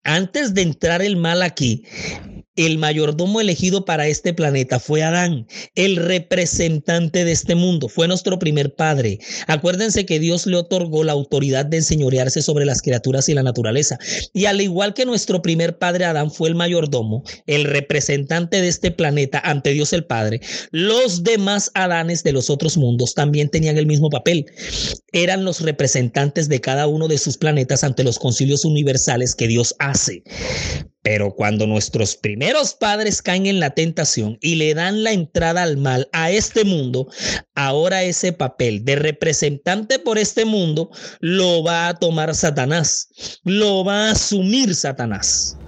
antes 0.03 0.55
de 0.55 0.63
entrar 0.63 1.03
el 1.03 1.17
mal 1.17 1.43
aquí, 1.43 1.85
el 2.57 2.79
mayordomo 2.79 3.41
elegido 3.41 3.85
para 3.85 4.07
este 4.07 4.33
planeta 4.33 4.79
fue 4.79 5.03
Adán, 5.03 5.47
el 5.75 5.97
representante 5.97 7.25
de 7.25 7.33
este 7.33 7.55
mundo, 7.55 7.89
fue 7.89 8.09
nuestro 8.09 8.39
primer 8.39 8.75
padre. 8.75 9.19
Acuérdense 9.47 10.07
que 10.07 10.21
Dios 10.21 10.47
le 10.47 10.57
otorgó 10.57 11.05
la 11.05 11.13
autoridad 11.13 11.67
de 11.67 11.79
enseñorearse 11.79 12.43
sobre 12.43 12.65
las 12.65 12.83
criaturas 12.83 13.29
y 13.29 13.35
la 13.35 13.43
naturaleza. 13.43 13.99
Y 14.33 14.47
al 14.47 14.61
igual 14.61 14.95
que 14.95 15.07
nuestro 15.07 15.43
primer 15.43 15.79
padre 15.79 16.05
Adán 16.05 16.31
fue 16.31 16.49
el 16.49 16.55
mayordomo, 16.55 17.25
el 17.47 17.65
representante 17.65 18.61
de 18.61 18.69
este 18.69 18.91
planeta 18.91 19.41
ante 19.45 19.71
Dios 19.71 19.93
el 19.93 20.05
Padre, 20.05 20.41
los 20.71 21.23
demás 21.23 21.71
Adanes 21.75 22.23
de 22.23 22.33
los 22.33 22.51
otros 22.51 22.77
mundos 22.77 23.15
también 23.15 23.49
tenían 23.49 23.79
el 23.79 23.87
mismo 23.87 24.11
papel. 24.11 24.47
Eran 25.13 25.45
los 25.45 25.61
representantes 25.61 26.49
de 26.49 26.61
cada 26.61 26.87
uno 26.87 27.09
de 27.09 27.19
sus 27.19 27.37
planetas 27.37 27.85
ante 27.85 28.05
los 28.05 28.19
concilios 28.19 28.65
universales 28.65 29.35
que 29.35 29.49
Dios 29.49 29.75
hace. 29.79 30.23
Pero 31.05 31.35
cuando 31.35 31.67
nuestros 31.67 32.17
primeros 32.17 32.73
padres 32.73 33.21
caen 33.21 33.45
en 33.45 33.61
la 33.61 33.75
tentación 33.75 34.39
y 34.41 34.55
le 34.55 34.73
dan 34.73 35.05
la 35.05 35.13
entrada 35.13 35.63
al 35.63 35.77
mal 35.77 36.09
a 36.13 36.31
este 36.31 36.65
mundo, 36.65 37.09
ahora 37.55 38.03
ese 38.05 38.33
papel 38.33 38.87
de 38.87 38.97
representante 38.97 39.99
por 39.99 40.17
este 40.17 40.47
mundo 40.47 40.91
lo 41.21 41.63
va 41.63 41.89
a 41.89 41.95
tomar 41.95 42.35
Satanás, 42.35 43.11
lo 43.45 43.85
va 43.85 44.09
a 44.09 44.11
asumir 44.13 44.75
Satanás. 44.75 45.59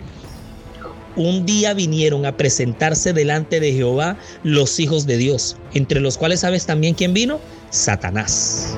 Un 1.17 1.45
día 1.45 1.75
vinieron 1.75 2.25
a 2.25 2.39
presentarse 2.39 3.13
delante 3.13 3.61
de 3.61 3.75
Jehová 3.75 4.19
los 4.43 4.81
hijos 4.81 5.07
de 5.07 5.19
Dios, 5.19 5.59
entre 5.75 6.01
los 6.01 6.17
cuales 6.17 6.41
sabes 6.41 6.65
también 6.65 6.95
quién 6.95 7.13
vino, 7.13 7.41
Satanás. 7.69 8.75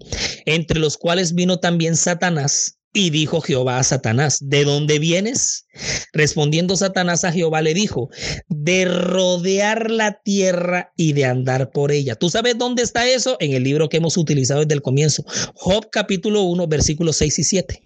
entre 0.45 0.81
los 0.81 0.97
cuales 0.97 1.33
vino 1.33 1.61
también 1.61 1.95
Satanás 1.95 2.77
y 2.91 3.09
dijo 3.09 3.39
Jehová 3.39 3.79
a 3.79 3.83
Satanás, 3.83 4.39
¿de 4.41 4.65
dónde 4.65 4.99
vienes? 4.99 5.65
Respondiendo 6.11 6.75
Satanás 6.75 7.23
a 7.23 7.31
Jehová 7.31 7.61
le 7.61 7.73
dijo, 7.73 8.09
de 8.49 8.83
rodear 8.83 9.89
la 9.89 10.19
tierra 10.21 10.91
y 10.97 11.13
de 11.13 11.23
andar 11.23 11.71
por 11.71 11.93
ella. 11.93 12.15
¿Tú 12.15 12.29
sabes 12.29 12.57
dónde 12.57 12.83
está 12.83 13.07
eso? 13.07 13.37
En 13.39 13.53
el 13.53 13.63
libro 13.63 13.87
que 13.87 13.95
hemos 13.95 14.17
utilizado 14.17 14.59
desde 14.59 14.73
el 14.73 14.81
comienzo. 14.81 15.23
Job 15.53 15.87
capítulo 15.89 16.41
1, 16.41 16.67
versículos 16.67 17.15
6 17.15 17.39
y 17.39 17.43
7. 17.45 17.83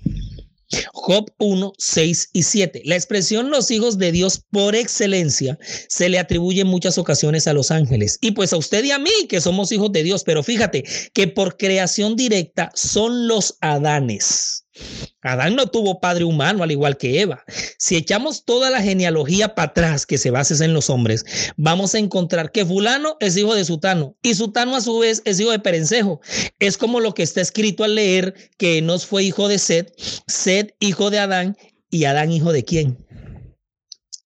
Job 0.93 1.31
1, 1.37 1.73
6 1.77 2.29
y 2.33 2.43
7. 2.43 2.81
La 2.85 2.95
expresión 2.95 3.49
los 3.49 3.71
hijos 3.71 3.97
de 3.97 4.11
Dios 4.11 4.41
por 4.51 4.75
excelencia 4.75 5.57
se 5.87 6.09
le 6.09 6.19
atribuye 6.19 6.61
en 6.61 6.67
muchas 6.67 6.97
ocasiones 6.97 7.47
a 7.47 7.53
los 7.53 7.71
ángeles. 7.71 8.17
Y 8.21 8.31
pues 8.31 8.53
a 8.53 8.57
usted 8.57 8.83
y 8.83 8.91
a 8.91 8.99
mí 8.99 9.11
que 9.29 9.41
somos 9.41 9.71
hijos 9.71 9.91
de 9.91 10.03
Dios, 10.03 10.23
pero 10.23 10.43
fíjate 10.43 10.83
que 11.13 11.27
por 11.27 11.57
creación 11.57 12.15
directa 12.15 12.71
son 12.73 13.27
los 13.27 13.57
Adanes. 13.61 14.65
Adán 15.21 15.55
no 15.55 15.67
tuvo 15.67 15.99
padre 15.99 16.23
humano 16.23 16.63
al 16.63 16.71
igual 16.71 16.97
que 16.97 17.21
Eva. 17.21 17.43
Si 17.77 17.95
echamos 17.95 18.45
toda 18.45 18.69
la 18.69 18.81
genealogía 18.81 19.55
para 19.55 19.69
atrás 19.69 20.05
que 20.05 20.17
se 20.17 20.31
basa 20.31 20.63
en 20.63 20.73
los 20.73 20.89
hombres, 20.89 21.25
vamos 21.57 21.95
a 21.95 21.99
encontrar 21.99 22.51
que 22.51 22.65
fulano 22.65 23.17
es 23.19 23.35
hijo 23.35 23.55
de 23.55 23.65
Sutano 23.65 24.15
y 24.21 24.35
Sutano 24.35 24.75
a 24.75 24.81
su 24.81 24.99
vez 24.99 25.21
es 25.25 25.39
hijo 25.39 25.51
de 25.51 25.59
Perencejo. 25.59 26.21
Es 26.59 26.77
como 26.77 26.99
lo 26.99 27.13
que 27.13 27.23
está 27.23 27.41
escrito 27.41 27.83
al 27.83 27.95
leer 27.95 28.35
que 28.57 28.77
Enos 28.77 29.05
fue 29.05 29.23
hijo 29.23 29.47
de 29.47 29.59
Sed, 29.59 29.87
Sed 30.27 30.71
hijo 30.79 31.09
de 31.09 31.19
Adán 31.19 31.57
y 31.89 32.05
Adán 32.05 32.31
hijo 32.31 32.51
de 32.51 32.63
quién. 32.63 32.97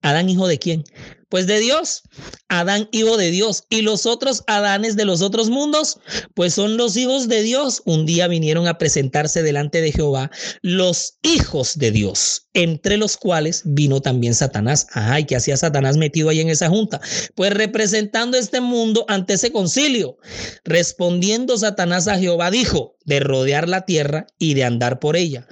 Adán 0.01 0.29
hijo 0.29 0.47
de 0.47 0.59
quién? 0.59 0.83
Pues 1.31 1.47
de 1.47 1.61
Dios. 1.61 2.03
Adán 2.49 2.89
hijo 2.91 3.15
de 3.15 3.31
Dios. 3.31 3.63
Y 3.69 3.83
los 3.83 4.05
otros 4.05 4.43
Adanes 4.47 4.97
de 4.97 5.05
los 5.05 5.21
otros 5.21 5.49
mundos, 5.49 5.97
pues 6.35 6.53
son 6.53 6.75
los 6.75 6.97
hijos 6.97 7.29
de 7.29 7.41
Dios. 7.41 7.81
Un 7.85 8.05
día 8.05 8.27
vinieron 8.27 8.67
a 8.67 8.77
presentarse 8.77 9.41
delante 9.41 9.79
de 9.81 9.93
Jehová 9.93 10.29
los 10.61 11.13
hijos 11.23 11.77
de 11.77 11.91
Dios, 11.91 12.49
entre 12.53 12.97
los 12.97 13.15
cuales 13.15 13.61
vino 13.63 14.01
también 14.01 14.35
Satanás. 14.35 14.87
Ajá, 14.91 15.21
¿y 15.21 15.25
qué 15.25 15.37
hacía 15.37 15.55
Satanás 15.55 15.95
metido 15.95 16.27
ahí 16.27 16.41
en 16.41 16.49
esa 16.49 16.67
junta? 16.67 16.99
Pues 17.33 17.53
representando 17.53 18.37
este 18.37 18.59
mundo 18.59 19.05
ante 19.07 19.35
ese 19.35 19.53
concilio. 19.53 20.17
Respondiendo 20.65 21.57
Satanás 21.57 22.09
a 22.09 22.19
Jehová, 22.19 22.51
dijo, 22.51 22.97
de 23.05 23.21
rodear 23.21 23.69
la 23.69 23.85
tierra 23.85 24.27
y 24.37 24.53
de 24.53 24.65
andar 24.65 24.99
por 24.99 25.15
ella. 25.15 25.47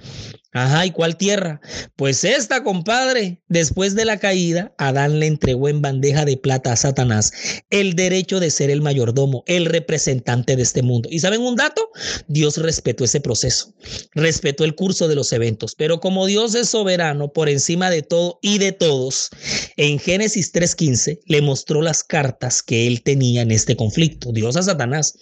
Ajá, 0.52 0.84
¿y 0.88 0.92
cuál 0.92 1.16
tierra? 1.16 1.62
Pues 1.96 2.24
esta, 2.24 2.64
compadre. 2.64 3.40
Después 3.50 3.94
de 3.94 4.06
la 4.06 4.18
caída, 4.18 4.74
Adán 4.80 5.20
le 5.20 5.28
entregó 5.28 5.70
en 5.70 5.84
bandeja 5.84 6.26
de 6.26 6.38
plata 6.38 6.72
a 6.72 6.76
Satanás 6.76 7.32
el 7.70 7.96
derecho 7.96 8.40
de 8.40 8.50
ser 8.50 8.72
el 8.72 8.82
mayordomo, 8.82 9.44
el 9.46 9.66
representante 9.66 10.56
de 10.56 10.64
este 10.64 10.82
mundo. 10.82 11.08
¿Y 11.12 11.20
saben 11.20 11.42
un 11.42 11.56
dato? 11.56 11.90
Dios 12.28 12.58
respetó 12.58 13.04
ese 13.04 13.22
proceso, 13.22 13.76
respetó 14.16 14.64
el 14.64 14.74
curso 14.74 15.08
de 15.08 15.16
los 15.16 15.32
eventos, 15.34 15.76
pero 15.76 16.00
como 16.00 16.26
Dios 16.26 16.56
es 16.56 16.70
soberano 16.70 17.32
por 17.32 17.48
encima 17.48 17.92
de 17.92 18.02
todo 18.02 18.40
y 18.42 18.58
de 18.58 18.72
todos, 18.72 19.30
en 19.78 20.00
Génesis 20.00 20.52
3.15 20.52 21.20
le 21.28 21.42
mostró 21.44 21.84
las 21.84 22.04
cartas 22.04 22.64
que 22.64 22.88
él 22.88 23.04
tenía 23.04 23.44
en 23.44 23.52
este 23.52 23.76
conflicto, 23.76 24.32
Dios 24.32 24.56
a 24.56 24.64
Satanás, 24.64 25.14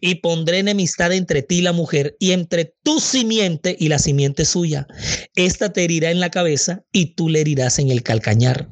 y 0.00 0.16
pondré 0.16 0.60
enemistad 0.60 1.12
entre 1.12 1.42
ti 1.42 1.56
y 1.56 1.62
la 1.62 1.72
mujer 1.72 2.16
y 2.20 2.32
entre 2.32 2.72
tu 2.84 3.00
simiente 3.00 3.76
y 3.78 3.88
la 3.88 3.98
simiente 3.98 4.44
suya 4.44 4.75
esta 5.34 5.72
te 5.72 5.84
herirá 5.84 6.10
en 6.10 6.20
la 6.20 6.30
cabeza 6.30 6.84
y 6.92 7.14
tú 7.14 7.28
le 7.28 7.40
herirás 7.40 7.78
en 7.78 7.90
el 7.90 8.02
calcañar. 8.02 8.68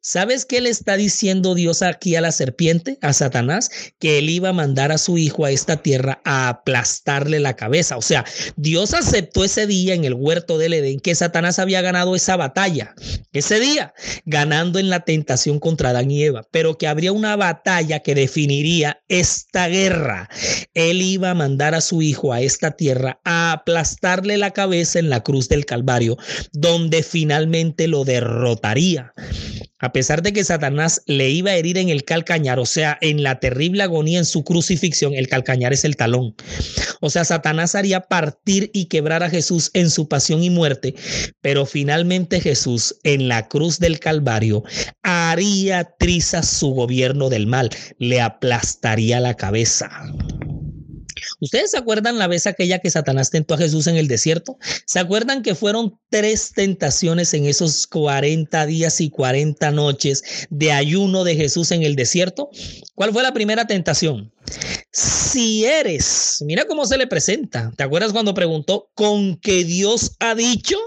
¿Sabes 0.00 0.44
qué 0.44 0.60
le 0.60 0.70
está 0.70 0.96
diciendo 0.96 1.54
Dios 1.54 1.82
aquí 1.82 2.14
a 2.16 2.20
la 2.20 2.32
serpiente, 2.32 2.98
a 3.02 3.12
Satanás? 3.12 3.70
Que 3.98 4.18
él 4.18 4.30
iba 4.30 4.50
a 4.50 4.52
mandar 4.52 4.92
a 4.92 4.98
su 4.98 5.18
hijo 5.18 5.44
a 5.44 5.50
esta 5.50 5.78
tierra 5.78 6.20
a 6.24 6.48
aplastarle 6.48 7.40
la 7.40 7.56
cabeza. 7.56 7.96
O 7.96 8.02
sea, 8.02 8.24
Dios 8.56 8.94
aceptó 8.94 9.44
ese 9.44 9.66
día 9.66 9.94
en 9.94 10.04
el 10.04 10.14
huerto 10.14 10.58
del 10.58 10.74
Edén 10.74 11.00
que 11.00 11.14
Satanás 11.14 11.58
había 11.58 11.82
ganado 11.82 12.14
esa 12.14 12.36
batalla. 12.36 12.94
Ese 13.32 13.60
día, 13.60 13.94
ganando 14.24 14.78
en 14.78 14.90
la 14.90 15.00
tentación 15.00 15.58
contra 15.58 15.90
Adán 15.90 16.10
y 16.10 16.22
Eva, 16.22 16.42
pero 16.50 16.78
que 16.78 16.86
habría 16.86 17.12
una 17.12 17.36
batalla 17.36 18.00
que 18.00 18.14
definiría 18.14 19.02
esta 19.08 19.68
guerra. 19.68 20.28
Él 20.74 21.02
iba 21.02 21.30
a 21.30 21.34
mandar 21.34 21.74
a 21.74 21.80
su 21.80 22.02
hijo 22.02 22.32
a 22.32 22.40
esta 22.40 22.72
tierra 22.72 23.20
a 23.24 23.52
aplastarle 23.52 24.36
la 24.36 24.52
cabeza 24.52 24.98
en 24.98 25.10
la 25.10 25.15
cruz 25.22 25.48
del 25.48 25.66
Calvario, 25.66 26.16
donde 26.52 27.02
finalmente 27.02 27.88
lo 27.88 28.04
derrotaría. 28.04 29.12
A 29.78 29.92
pesar 29.92 30.22
de 30.22 30.32
que 30.32 30.42
Satanás 30.42 31.02
le 31.06 31.28
iba 31.28 31.50
a 31.50 31.56
herir 31.56 31.76
en 31.76 31.90
el 31.90 32.04
calcañar, 32.04 32.58
o 32.58 32.64
sea, 32.64 32.96
en 33.02 33.22
la 33.22 33.40
terrible 33.40 33.82
agonía 33.82 34.18
en 34.18 34.24
su 34.24 34.42
crucifixión, 34.42 35.12
el 35.12 35.28
calcañar 35.28 35.74
es 35.74 35.84
el 35.84 35.96
talón. 35.96 36.34
O 37.02 37.10
sea, 37.10 37.26
Satanás 37.26 37.74
haría 37.74 38.00
partir 38.00 38.70
y 38.72 38.86
quebrar 38.86 39.22
a 39.22 39.28
Jesús 39.28 39.70
en 39.74 39.90
su 39.90 40.08
pasión 40.08 40.42
y 40.42 40.48
muerte, 40.48 40.94
pero 41.42 41.66
finalmente 41.66 42.40
Jesús 42.40 42.96
en 43.02 43.28
la 43.28 43.48
cruz 43.48 43.78
del 43.78 44.00
Calvario 44.00 44.64
haría 45.02 45.84
trizas 45.98 46.48
su 46.48 46.70
gobierno 46.70 47.28
del 47.28 47.46
mal, 47.46 47.68
le 47.98 48.22
aplastaría 48.22 49.20
la 49.20 49.34
cabeza. 49.34 49.90
¿Ustedes 51.40 51.70
se 51.72 51.78
acuerdan 51.78 52.18
la 52.18 52.26
vez 52.26 52.46
aquella 52.46 52.78
que 52.78 52.90
Satanás 52.90 53.30
tentó 53.30 53.54
a 53.54 53.58
Jesús 53.58 53.86
en 53.86 53.96
el 53.96 54.08
desierto? 54.08 54.58
¿Se 54.86 54.98
acuerdan 54.98 55.42
que 55.42 55.54
fueron 55.54 55.98
tres 56.10 56.52
tentaciones 56.52 57.34
en 57.34 57.46
esos 57.46 57.86
40 57.86 58.66
días 58.66 59.00
y 59.00 59.10
40 59.10 59.70
noches 59.70 60.22
de 60.50 60.72
ayuno 60.72 61.24
de 61.24 61.36
Jesús 61.36 61.70
en 61.70 61.82
el 61.82 61.96
desierto? 61.96 62.50
¿Cuál 62.94 63.12
fue 63.12 63.22
la 63.22 63.32
primera 63.32 63.66
tentación? 63.66 64.32
Si 64.92 65.64
eres, 65.64 66.38
mira 66.46 66.64
cómo 66.66 66.86
se 66.86 66.96
le 66.96 67.06
presenta. 67.06 67.72
¿Te 67.76 67.82
acuerdas 67.82 68.12
cuando 68.12 68.32
preguntó 68.32 68.90
con 68.94 69.36
que 69.36 69.64
Dios 69.64 70.12
ha 70.20 70.34
dicho 70.34 70.78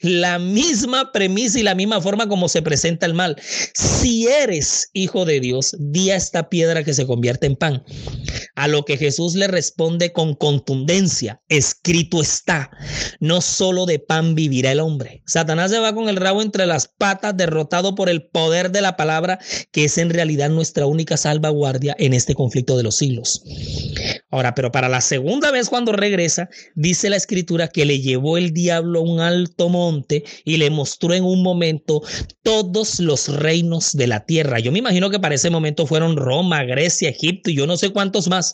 la 0.00 0.38
misma 0.38 1.12
premisa 1.12 1.58
y 1.58 1.62
la 1.62 1.74
misma 1.74 2.00
forma 2.00 2.28
como 2.28 2.48
se 2.48 2.62
presenta 2.62 3.04
el 3.04 3.14
mal? 3.14 3.36
Si 3.74 4.26
eres 4.26 4.88
hijo 4.92 5.24
de 5.24 5.40
Dios, 5.40 5.76
di 5.78 6.10
a 6.10 6.16
esta 6.16 6.48
piedra 6.48 6.84
que 6.84 6.94
se 6.94 7.06
convierte 7.06 7.46
en 7.46 7.56
pan. 7.56 7.84
A 8.58 8.66
lo 8.66 8.84
que 8.84 8.96
Jesús 8.96 9.36
le 9.36 9.46
responde 9.46 10.10
con 10.10 10.34
contundencia, 10.34 11.40
escrito 11.48 12.20
está, 12.20 12.72
no 13.20 13.40
solo 13.40 13.86
de 13.86 14.00
pan 14.00 14.34
vivirá 14.34 14.72
el 14.72 14.80
hombre. 14.80 15.22
Satanás 15.26 15.70
se 15.70 15.78
va 15.78 15.94
con 15.94 16.08
el 16.08 16.16
rabo 16.16 16.42
entre 16.42 16.66
las 16.66 16.88
patas, 16.88 17.36
derrotado 17.36 17.94
por 17.94 18.08
el 18.08 18.26
poder 18.26 18.72
de 18.72 18.80
la 18.80 18.96
palabra, 18.96 19.38
que 19.70 19.84
es 19.84 19.96
en 19.96 20.10
realidad 20.10 20.50
nuestra 20.50 20.86
única 20.86 21.16
salvaguardia 21.16 21.94
en 22.00 22.14
este 22.14 22.34
conflicto 22.34 22.76
de 22.76 22.82
los 22.82 22.96
siglos. 22.96 23.44
Ahora, 24.28 24.56
pero 24.56 24.72
para 24.72 24.88
la 24.88 25.02
segunda 25.02 25.52
vez 25.52 25.68
cuando 25.68 25.92
regresa, 25.92 26.48
dice 26.74 27.10
la 27.10 27.16
escritura 27.16 27.68
que 27.68 27.86
le 27.86 28.00
llevó 28.00 28.38
el 28.38 28.52
diablo 28.52 28.98
a 28.98 29.02
un 29.02 29.20
alto 29.20 29.68
monte 29.68 30.24
y 30.44 30.56
le 30.56 30.70
mostró 30.70 31.14
en 31.14 31.24
un 31.24 31.44
momento 31.44 32.02
todos 32.42 32.98
los 32.98 33.28
reinos 33.28 33.92
de 33.92 34.08
la 34.08 34.26
tierra. 34.26 34.58
Yo 34.58 34.72
me 34.72 34.80
imagino 34.80 35.10
que 35.10 35.20
para 35.20 35.36
ese 35.36 35.48
momento 35.48 35.86
fueron 35.86 36.16
Roma, 36.16 36.64
Grecia, 36.64 37.08
Egipto 37.08 37.50
y 37.50 37.54
yo 37.54 37.66
no 37.68 37.76
sé 37.76 37.90
cuántos 37.90 38.26
más. 38.28 38.47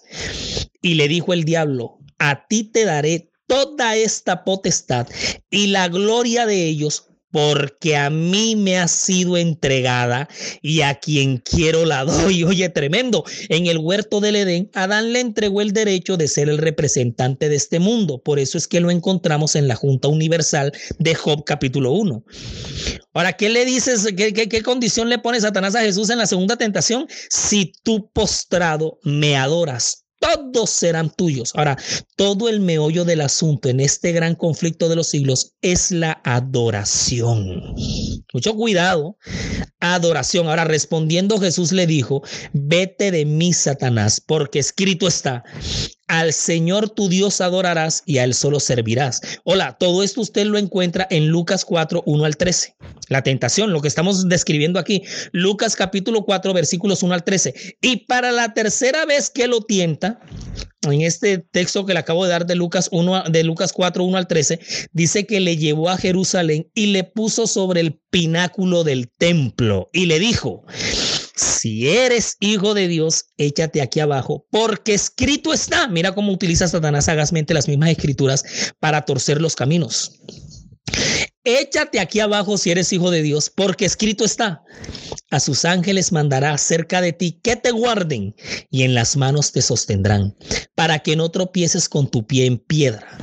Y 0.81 0.95
le 0.95 1.09
dijo 1.09 1.33
el 1.33 1.45
diablo, 1.45 1.99
a 2.19 2.47
ti 2.47 2.65
te 2.65 2.85
daré 2.85 3.31
toda 3.47 3.97
esta 3.97 4.45
potestad 4.45 5.09
y 5.51 5.69
la 5.69 5.89
gloria 5.89 6.47
de 6.47 6.65
ellos 6.67 7.11
porque 7.35 7.97
a 7.97 8.11
mí 8.11 8.55
me 8.55 8.79
ha 8.79 8.87
sido 8.87 9.37
entregada 9.37 10.29
y 10.63 10.83
a 10.83 10.95
quien 10.95 11.39
quiero 11.39 11.85
la 11.85 12.05
doy. 12.05 12.45
Oye, 12.45 12.69
tremendo. 12.69 13.25
En 13.49 13.67
el 13.67 13.79
huerto 13.79 14.21
del 14.21 14.37
Edén, 14.37 14.71
Adán 14.73 15.13
le 15.13 15.19
entregó 15.19 15.61
el 15.61 15.73
derecho 15.73 16.17
de 16.17 16.29
ser 16.29 16.49
el 16.49 16.59
representante 16.59 17.49
de 17.49 17.57
este 17.57 17.81
mundo. 17.81 18.23
Por 18.23 18.39
eso 18.39 18.57
es 18.57 18.69
que 18.69 18.79
lo 18.79 18.89
encontramos 18.93 19.57
en 19.57 19.67
la 19.67 19.75
Junta 19.75 20.07
Universal 20.07 20.73
de 21.01 21.17
Job 21.17 21.43
capítulo 21.45 21.91
1. 21.91 22.25
Ahora, 23.15 23.33
¿qué 23.33 23.49
le 23.49 23.65
dices? 23.65 24.07
¿Qué, 24.17 24.33
qué, 24.33 24.49
qué 24.49 24.63
condición 24.63 25.09
le 25.09 25.19
pone 25.19 25.41
Satanás 25.41 25.75
a 25.75 25.81
Jesús 25.81 26.11
en 26.11 26.19
la 26.19 26.29
segunda 26.29 26.57
tentación? 26.57 27.09
Si 27.31 27.73
tú 27.83 28.13
postrado 28.13 29.01
me 29.03 29.37
adoras, 29.37 30.04
todos 30.25 30.71
serán 30.71 31.11
tuyos. 31.11 31.53
Ahora, 31.55 31.77
todo 32.17 32.49
el 32.49 32.61
meollo 32.61 33.05
del 33.05 33.21
asunto 33.21 33.69
en 33.69 33.81
este 33.81 34.13
gran 34.13 34.35
conflicto 34.35 34.89
de 34.89 34.97
los 34.97 35.09
siglos 35.09 35.55
es 35.61 35.91
la 35.91 36.21
adoración. 36.25 37.75
Mucho 38.33 38.55
cuidado. 38.55 39.19
Adoración. 39.81 40.49
Ahora, 40.49 40.65
respondiendo 40.65 41.39
Jesús 41.39 41.73
le 41.73 41.87
dijo, 41.87 42.23
vete 42.53 43.11
de 43.11 43.25
mí, 43.27 43.53
Satanás, 43.53 44.21
porque 44.21 44.59
escrito 44.59 45.07
está, 45.07 45.45
al 46.21 46.33
Señor 46.33 46.91
tu 46.91 47.09
Dios 47.09 47.41
adorarás 47.41 48.03
y 48.07 48.19
a 48.19 48.25
Él 48.25 48.35
solo 48.35 48.61
servirás. 48.61 49.21
Hola, 49.45 49.77
todo 49.79 50.03
esto 50.03 50.21
usted 50.21 50.47
lo 50.47 50.59
encuentra 50.59 51.07
en 51.11 51.29
Lucas 51.29 51.65
4, 51.65 52.03
1 52.07 52.25
al 52.25 52.37
13. 52.37 52.77
La 53.09 53.23
tentación, 53.23 53.73
lo 53.73 53.81
que 53.81 53.89
estamos 53.89 54.29
describiendo 54.29 54.79
aquí. 54.79 55.03
Lucas 55.33 55.77
capítulo 55.77 56.25
4, 56.25 56.53
versículos 56.53 57.03
1 57.03 57.15
al 57.15 57.25
13. 57.25 57.55
Y 57.81 58.07
para 58.07 58.33
la 58.33 58.55
tercera 58.55 59.05
vez 59.05 59.31
que 59.31 59.47
lo 59.47 59.63
tienta, 59.63 60.21
en 60.93 61.03
este 61.03 61.39
texto 61.39 61.87
que 61.87 61.95
le 61.95 62.01
acabo 62.01 62.25
de 62.25 62.31
dar 62.31 62.47
de 62.47 62.55
Lucas 62.55 62.89
1 62.93 63.25
de 63.31 63.45
Lucas 63.45 63.73
4 63.73 64.05
1 64.05 64.19
al 64.19 64.27
13 64.27 64.61
dice 64.93 65.27
que 65.27 65.41
le 65.41 65.57
llevó 65.57 65.89
a 65.89 65.97
Jerusalén 65.97 66.71
y 66.75 66.87
le 66.87 67.05
puso 67.05 67.47
sobre 67.47 67.81
el 67.81 67.99
pináculo 68.11 68.85
del 68.85 69.11
templo 69.11 69.89
y 69.93 70.07
le 70.07 70.19
dijo 70.19 70.65
si 71.37 71.89
eres 71.89 72.37
hijo 72.41 72.75
de 72.75 72.89
Dios, 72.89 73.27
échate 73.37 73.83
aquí 73.83 74.01
abajo, 74.01 74.47
porque 74.51 74.95
escrito 74.95 75.53
está. 75.53 75.89
Mira 75.89 76.15
cómo 76.15 76.33
utiliza 76.33 76.69
Satanás 76.69 77.07
sagazmente 77.07 77.55
las 77.55 77.69
mismas 77.69 77.91
escrituras 77.91 78.45
para 78.79 79.03
torcer 79.05 79.41
los 79.41 79.57
caminos. 79.57 80.21
Échate 81.47 82.01
aquí 82.01 82.21
abajo 82.21 82.57
si 82.57 82.71
eres 82.71 82.93
hijo 82.93 83.11
de 83.11 83.23
Dios, 83.23 83.51
porque 83.55 83.85
escrito 83.85 84.25
está, 84.25 84.63
a 85.31 85.41
sus 85.41 85.67
ángeles 85.67 86.11
mandará 86.11 86.57
cerca 86.57 87.03
de 87.03 87.13
ti 87.13 87.39
que 87.43 87.57
te 87.57 87.71
guarden 87.71 88.35
y 88.71 88.83
en 88.85 88.95
las 88.95 89.17
manos 89.17 89.53
te 89.53 89.61
sostendrán, 89.61 90.35
para 90.75 91.01
que 91.01 91.17
no 91.17 91.31
tropieces 91.31 91.89
con 91.89 92.11
tu 92.11 92.27
pie 92.27 92.47
en 92.47 92.59
piedra. 92.59 93.19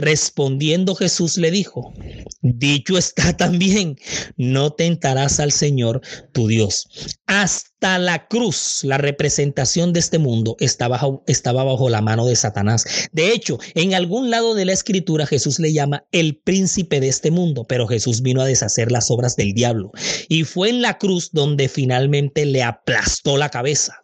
Respondiendo 0.00 0.94
Jesús 0.94 1.36
le 1.36 1.50
dijo, 1.50 1.92
dicho 2.40 2.96
está 2.96 3.36
también, 3.36 3.96
no 4.38 4.70
tentarás 4.72 5.40
al 5.40 5.52
Señor 5.52 6.00
tu 6.32 6.48
Dios. 6.48 6.88
Hasta 7.26 7.98
la 7.98 8.26
cruz, 8.26 8.80
la 8.82 8.96
representación 8.96 9.92
de 9.92 10.00
este 10.00 10.18
mundo 10.18 10.56
estaba 10.58 10.96
bajo, 10.96 11.90
la 11.90 12.00
mano 12.00 12.26
de 12.26 12.34
Satanás. 12.34 12.86
De 13.12 13.32
hecho, 13.32 13.58
en 13.74 13.92
algún 13.92 14.30
lado 14.30 14.54
de 14.54 14.64
la 14.64 14.72
escritura 14.72 15.26
Jesús 15.26 15.58
le 15.58 15.72
llama 15.74 16.06
el 16.12 16.38
príncipe 16.38 16.98
de 17.00 17.08
este 17.08 17.30
mundo, 17.30 17.66
pero 17.68 17.86
Jesús 17.86 18.22
vino 18.22 18.40
a 18.40 18.46
deshacer 18.46 18.90
las 18.90 19.10
obras 19.10 19.36
del 19.36 19.52
diablo. 19.52 19.92
Y 20.28 20.44
fue 20.44 20.70
en 20.70 20.80
la 20.80 20.96
cruz 20.96 21.30
donde 21.32 21.68
finalmente 21.68 22.46
le 22.46 22.62
aplastó 22.62 23.36
la 23.36 23.50
cabeza. 23.50 24.00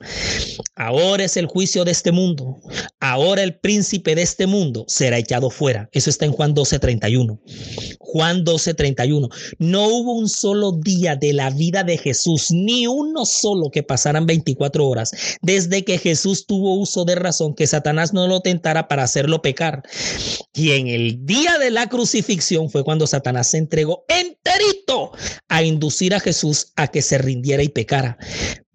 Ahora 0.74 1.24
es 1.24 1.38
el 1.38 1.46
juicio 1.46 1.84
de 1.84 1.92
este 1.92 2.12
mundo. 2.12 2.60
Ahora 3.00 3.42
el 3.42 3.58
príncipe 3.58 4.14
de 4.14 4.22
este 4.22 4.46
mundo 4.46 4.84
será 4.88 5.16
echado 5.16 5.48
fuera. 5.48 5.85
Eso 5.92 6.10
está 6.10 6.24
en 6.24 6.32
Juan 6.32 6.54
12:31. 6.54 7.40
Juan 7.98 8.44
12:31. 8.44 9.28
No 9.58 9.86
hubo 9.88 10.14
un 10.14 10.28
solo 10.28 10.72
día 10.72 11.16
de 11.16 11.32
la 11.32 11.50
vida 11.50 11.82
de 11.82 11.98
Jesús, 11.98 12.50
ni 12.50 12.86
uno 12.86 13.24
solo 13.26 13.70
que 13.70 13.82
pasaran 13.82 14.26
24 14.26 14.86
horas, 14.86 15.10
desde 15.42 15.84
que 15.84 15.98
Jesús 15.98 16.46
tuvo 16.46 16.74
uso 16.74 17.04
de 17.04 17.14
razón, 17.14 17.54
que 17.54 17.66
Satanás 17.66 18.12
no 18.12 18.26
lo 18.28 18.40
tentara 18.40 18.88
para 18.88 19.04
hacerlo 19.04 19.42
pecar. 19.42 19.82
Y 20.54 20.72
en 20.72 20.88
el 20.88 21.24
día 21.26 21.58
de 21.58 21.70
la 21.70 21.88
crucifixión 21.88 22.70
fue 22.70 22.84
cuando 22.84 23.06
Satanás 23.06 23.50
se 23.50 23.58
entregó 23.58 24.04
enterito 24.08 25.12
a 25.48 25.62
inducir 25.62 26.14
a 26.14 26.20
Jesús 26.20 26.72
a 26.76 26.88
que 26.88 27.02
se 27.02 27.18
rindiera 27.18 27.62
y 27.62 27.68
pecara 27.68 28.18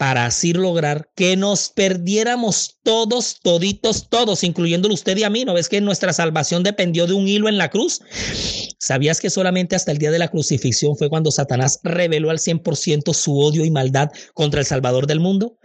para 0.02 0.26
así 0.26 0.52
lograr 0.52 1.12
que 1.16 1.38
nos 1.38 1.70
perdiéramos 1.70 2.80
todos, 2.82 3.40
toditos, 3.44 4.10
todos, 4.10 4.44
incluyéndolo 4.44 4.96
usted 4.96 5.16
y 5.16 5.24
a 5.24 5.30
mí. 5.30 5.46
¿No 5.46 5.54
ves 5.54 5.70
que 5.70 5.80
nuestra 5.80 6.12
salvación 6.12 6.64
dependió 6.64 7.06
de 7.06 7.14
un 7.14 7.28
hilo 7.28 7.48
en 7.48 7.60
la 7.60 7.70
cruz? 7.70 8.02
¿Sabías 8.80 9.20
que 9.20 9.30
solamente 9.30 9.76
hasta 9.76 9.92
el 9.92 10.00
día 10.00 10.10
de 10.10 10.18
la 10.18 10.30
crucifixión 10.30 10.98
fue 10.98 11.08
cuando 11.08 11.30
Satanás 11.30 11.80
reveló 11.84 12.32
al 12.32 12.40
100% 12.40 13.14
su 13.14 13.38
odio 13.38 13.64
y 13.64 13.70
maldad 13.70 14.10
contra 14.34 14.60
el 14.60 14.66
Salvador 14.66 15.06
del 15.06 15.20
mundo? 15.20 15.60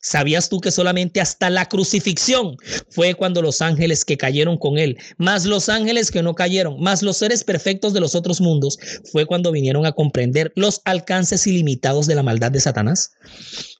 ¿Sabías 0.00 0.48
tú 0.48 0.62
que 0.62 0.70
solamente 0.70 1.20
hasta 1.20 1.50
la 1.50 1.66
crucifixión 1.66 2.56
fue 2.88 3.12
cuando 3.12 3.42
los 3.42 3.60
ángeles 3.60 4.06
que 4.06 4.16
cayeron 4.16 4.56
con 4.56 4.78
él, 4.78 4.96
más 5.18 5.44
los 5.44 5.68
ángeles 5.68 6.10
que 6.10 6.22
no 6.22 6.34
cayeron, 6.34 6.80
más 6.80 7.02
los 7.02 7.18
seres 7.18 7.44
perfectos 7.44 7.92
de 7.92 8.00
los 8.00 8.14
otros 8.14 8.40
mundos, 8.40 8.78
fue 9.12 9.26
cuando 9.26 9.52
vinieron 9.52 9.84
a 9.84 9.92
comprender 9.92 10.54
los 10.56 10.80
alcances 10.86 11.46
ilimitados 11.46 12.06
de 12.06 12.14
la 12.14 12.22
maldad 12.22 12.50
de 12.50 12.60
Satanás? 12.60 13.10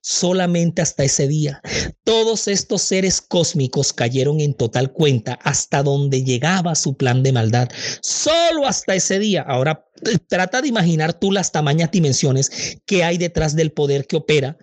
Solamente 0.05 0.83
hasta 0.83 1.03
ese 1.03 1.27
día. 1.27 1.63
Todos 2.05 2.47
estos 2.47 2.83
seres 2.83 3.23
cósmicos 3.23 3.95
cayeron 3.95 4.41
en 4.41 4.53
total 4.53 4.93
cuenta 4.93 5.39
hasta 5.43 5.83
donde 5.83 6.23
llegaba 6.23 6.75
su 6.75 6.95
plan 6.95 7.23
de 7.23 7.33
maldad. 7.33 7.69
Solo 8.03 8.67
hasta 8.67 8.95
ese 8.95 9.19
día. 9.19 9.41
Ahora 9.41 9.87
eh, 10.07 10.19
trata 10.29 10.61
de 10.61 10.69
imaginar 10.69 11.15
tú 11.15 11.33
las 11.33 11.53
tamañas 11.53 11.91
dimensiones 11.91 12.79
que 12.85 13.03
hay 13.03 13.17
detrás 13.17 13.57
del 13.57 13.73
poder 13.73 14.07
que 14.07 14.17
opera, 14.17 14.59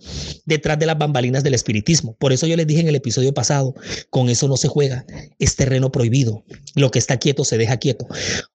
detrás 0.46 0.78
de 0.78 0.86
las 0.86 1.00
bambalinas 1.00 1.44
del 1.44 1.56
espiritismo. 1.56 2.16
Por 2.20 2.34
eso 2.34 2.46
yo 2.46 2.56
les 2.56 2.68
dije 2.68 2.82
en 2.82 2.90
el 2.90 2.96
episodio 2.96 3.34
pasado, 3.34 3.74
con 4.12 4.30
eso 4.30 4.48
no 4.48 4.58
se 4.58 4.68
juega, 4.68 5.08
es 5.40 5.56
terreno 5.56 5.92
prohibido. 5.92 6.46
Lo 6.76 6.92
que 6.92 7.00
está 7.00 7.18
quieto 7.18 7.46
se 7.46 7.58
deja 7.58 7.78
quieto. 7.78 8.06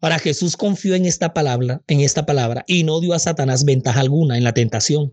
Ahora 0.01 0.21
Jesús 0.21 0.57
confió 0.57 0.95
en 0.95 1.07
esta 1.07 1.35
palabra, 1.35 1.83
en 1.89 2.01
esta 2.01 2.27
palabra 2.27 2.65
y 2.69 2.85
no 2.85 3.01
dio 3.01 3.13
a 3.13 3.19
Satanás 3.19 3.65
ventaja 3.65 3.99
alguna 3.99 4.39
en 4.39 4.45
la 4.45 4.55
tentación 4.55 5.13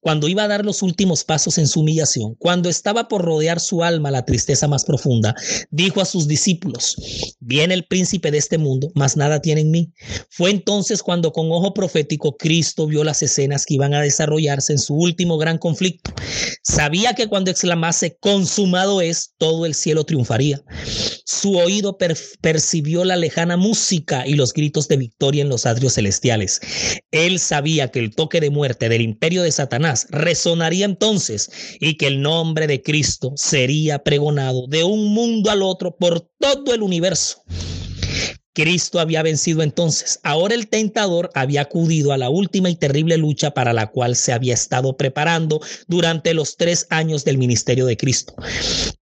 cuando 0.00 0.28
iba 0.28 0.44
a 0.44 0.48
dar 0.48 0.64
los 0.64 0.82
últimos 0.82 1.24
pasos 1.24 1.56
en 1.58 1.66
su 1.66 1.80
humillación, 1.80 2.34
cuando 2.34 2.68
estaba 2.68 3.08
por 3.08 3.22
rodear 3.22 3.58
su 3.58 3.82
alma 3.82 4.10
la 4.10 4.24
tristeza 4.24 4.68
más 4.68 4.84
profunda, 4.84 5.34
dijo 5.70 6.00
a 6.00 6.04
sus 6.04 6.28
discípulos, 6.28 6.96
viene 7.40 7.74
el 7.74 7.86
príncipe 7.86 8.30
de 8.30 8.38
este 8.38 8.58
mundo, 8.58 8.92
mas 8.94 9.16
nada 9.16 9.40
tiene 9.40 9.62
en 9.62 9.70
mí. 9.70 9.92
Fue 10.28 10.50
entonces 10.50 11.02
cuando 11.02 11.32
con 11.32 11.50
ojo 11.50 11.72
profético 11.72 12.36
Cristo 12.36 12.86
vio 12.86 13.02
las 13.02 13.22
escenas 13.22 13.64
que 13.64 13.74
iban 13.74 13.94
a 13.94 14.02
desarrollarse 14.02 14.72
en 14.72 14.78
su 14.78 14.94
último 14.94 15.38
gran 15.38 15.58
conflicto. 15.58 16.12
Sabía 16.62 17.14
que 17.14 17.28
cuando 17.28 17.50
exclamase, 17.50 18.16
consumado 18.20 19.00
es, 19.00 19.34
todo 19.38 19.64
el 19.66 19.74
cielo 19.74 20.04
triunfaría. 20.04 20.62
Su 21.24 21.56
oído 21.56 21.96
percibió 22.40 23.04
la 23.04 23.16
lejana 23.16 23.56
música 23.56 24.26
y 24.26 24.34
los 24.34 24.52
gritos 24.52 24.88
de 24.88 24.98
victoria 24.98 25.42
en 25.42 25.48
los 25.48 25.66
atrios 25.66 25.94
celestiales. 25.94 26.60
Él 27.10 27.38
sabía 27.38 27.90
que 27.90 28.00
el 28.00 28.14
toque 28.14 28.40
de 28.40 28.50
muerte 28.50 28.88
del 28.88 29.00
imperio 29.02 29.42
de 29.42 29.53
Satanás 29.54 30.06
resonaría 30.10 30.84
entonces 30.84 31.50
y 31.80 31.96
que 31.96 32.06
el 32.06 32.20
nombre 32.20 32.66
de 32.66 32.82
Cristo 32.82 33.32
sería 33.36 34.00
pregonado 34.00 34.66
de 34.66 34.84
un 34.84 35.14
mundo 35.14 35.50
al 35.50 35.62
otro 35.62 35.96
por 35.96 36.20
todo 36.38 36.74
el 36.74 36.82
universo. 36.82 37.42
Cristo 38.54 39.00
había 39.00 39.22
vencido 39.22 39.62
entonces. 39.62 40.20
Ahora 40.22 40.54
el 40.54 40.68
tentador 40.68 41.30
había 41.34 41.62
acudido 41.62 42.12
a 42.12 42.18
la 42.18 42.30
última 42.30 42.70
y 42.70 42.76
terrible 42.76 43.18
lucha 43.18 43.50
para 43.52 43.72
la 43.72 43.88
cual 43.88 44.14
se 44.14 44.32
había 44.32 44.54
estado 44.54 44.96
preparando 44.96 45.60
durante 45.88 46.34
los 46.34 46.56
tres 46.56 46.86
años 46.88 47.24
del 47.24 47.36
ministerio 47.36 47.84
de 47.84 47.96
Cristo. 47.96 48.34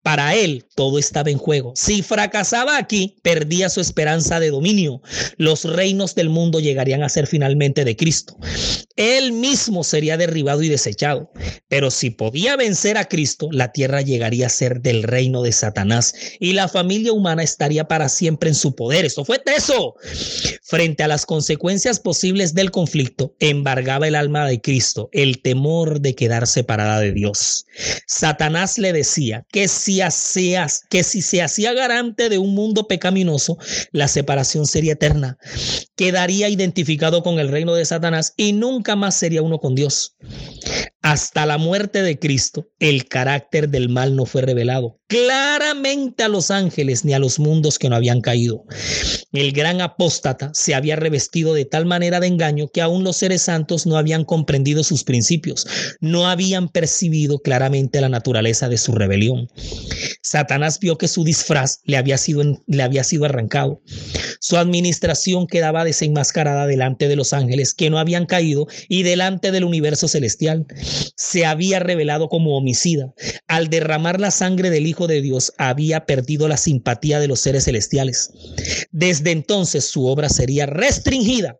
Para 0.02 0.34
él 0.34 0.66
todo 0.74 0.98
estaba 0.98 1.30
en 1.30 1.38
juego. 1.38 1.74
Si 1.76 2.02
fracasaba 2.02 2.78
aquí, 2.78 3.18
perdía 3.22 3.68
su 3.68 3.80
esperanza 3.80 4.40
de 4.40 4.50
dominio. 4.50 5.02
Los 5.36 5.64
reinos 5.64 6.14
del 6.14 6.30
mundo 6.30 6.58
llegarían 6.58 7.02
a 7.02 7.10
ser 7.10 7.26
finalmente 7.26 7.84
de 7.84 7.94
Cristo. 7.94 8.36
Él 8.96 9.32
mismo 9.32 9.84
sería 9.84 10.16
derribado 10.16 10.62
y 10.62 10.68
desechado. 10.68 11.30
Pero 11.68 11.90
si 11.90 12.10
podía 12.10 12.56
vencer 12.56 12.96
a 12.96 13.04
Cristo, 13.04 13.48
la 13.52 13.72
tierra 13.72 14.00
llegaría 14.00 14.46
a 14.46 14.50
ser 14.50 14.80
del 14.80 15.02
reino 15.02 15.42
de 15.42 15.52
Satanás 15.52 16.14
y 16.40 16.54
la 16.54 16.68
familia 16.68 17.12
humana 17.12 17.42
estaría 17.42 17.86
para 17.86 18.08
siempre 18.08 18.48
en 18.48 18.54
su 18.54 18.74
poder. 18.74 19.04
Esto 19.04 19.24
fue 19.24 19.41
Frente 20.62 21.02
a 21.02 21.08
las 21.08 21.26
consecuencias 21.26 22.00
posibles 22.00 22.54
del 22.54 22.70
conflicto, 22.70 23.34
embargaba 23.40 24.08
el 24.08 24.14
alma 24.14 24.46
de 24.46 24.60
Cristo 24.60 25.08
el 25.12 25.42
temor 25.42 26.00
de 26.00 26.14
quedar 26.14 26.46
separada 26.46 27.00
de 27.00 27.12
Dios. 27.12 27.66
Satanás 28.06 28.78
le 28.78 28.92
decía 28.92 29.46
que 29.50 29.68
si, 29.68 30.00
hacías, 30.00 30.82
que 30.88 31.04
si 31.04 31.22
se 31.22 31.42
hacía 31.42 31.72
garante 31.72 32.28
de 32.28 32.38
un 32.38 32.54
mundo 32.54 32.88
pecaminoso, 32.88 33.58
la 33.90 34.08
separación 34.08 34.66
sería 34.66 34.92
eterna. 34.92 35.38
Quedaría 35.96 36.48
identificado 36.48 37.22
con 37.22 37.38
el 37.38 37.48
reino 37.48 37.74
de 37.74 37.84
Satanás 37.84 38.34
y 38.36 38.52
nunca 38.52 38.96
más 38.96 39.16
sería 39.16 39.42
uno 39.42 39.58
con 39.58 39.74
Dios. 39.74 40.16
Hasta 41.02 41.46
la 41.46 41.58
muerte 41.58 42.02
de 42.02 42.18
Cristo, 42.18 42.68
el 42.78 43.08
carácter 43.08 43.68
del 43.68 43.88
mal 43.88 44.14
no 44.14 44.24
fue 44.24 44.42
revelado 44.42 45.00
claramente 45.12 46.22
a 46.22 46.28
los 46.28 46.50
ángeles 46.50 47.04
ni 47.04 47.12
a 47.12 47.18
los 47.18 47.38
mundos 47.38 47.78
que 47.78 47.90
no 47.90 47.96
habían 47.96 48.22
caído. 48.22 48.64
El 49.32 49.52
gran 49.52 49.82
apóstata 49.82 50.50
se 50.54 50.74
había 50.74 50.96
revestido 50.96 51.52
de 51.52 51.66
tal 51.66 51.84
manera 51.84 52.18
de 52.18 52.28
engaño 52.28 52.68
que 52.68 52.80
aún 52.80 53.04
los 53.04 53.18
seres 53.18 53.42
santos 53.42 53.84
no 53.84 53.98
habían 53.98 54.24
comprendido 54.24 54.82
sus 54.82 55.04
principios, 55.04 55.66
no 56.00 56.30
habían 56.30 56.70
percibido 56.70 57.40
claramente 57.40 58.00
la 58.00 58.08
naturaleza 58.08 58.70
de 58.70 58.78
su 58.78 58.92
rebelión. 58.92 59.48
Satanás 60.22 60.78
vio 60.80 60.96
que 60.96 61.08
su 61.08 61.24
disfraz 61.24 61.80
le 61.84 61.98
había 61.98 62.16
sido, 62.16 62.42
le 62.66 62.82
había 62.82 63.04
sido 63.04 63.26
arrancado. 63.26 63.82
Su 64.40 64.56
administración 64.56 65.46
quedaba 65.46 65.84
desenmascarada 65.84 66.66
delante 66.66 67.08
de 67.08 67.16
los 67.16 67.34
ángeles 67.34 67.74
que 67.74 67.90
no 67.90 67.98
habían 67.98 68.24
caído 68.24 68.66
y 68.88 69.02
delante 69.02 69.50
del 69.50 69.64
universo 69.64 70.08
celestial. 70.08 70.66
Se 71.16 71.44
había 71.46 71.78
revelado 71.78 72.28
como 72.28 72.56
homicida 72.56 73.12
al 73.46 73.68
derramar 73.68 74.20
la 74.20 74.30
sangre 74.30 74.70
del 74.70 74.86
Hijo 74.86 75.06
de 75.06 75.22
Dios 75.22 75.52
había 75.58 76.06
perdido 76.06 76.48
la 76.48 76.56
simpatía 76.56 77.20
de 77.20 77.28
los 77.28 77.40
seres 77.40 77.64
celestiales. 77.64 78.30
Desde 78.90 79.30
entonces 79.30 79.84
su 79.84 80.06
obra 80.06 80.28
sería 80.28 80.66
restringida 80.66 81.58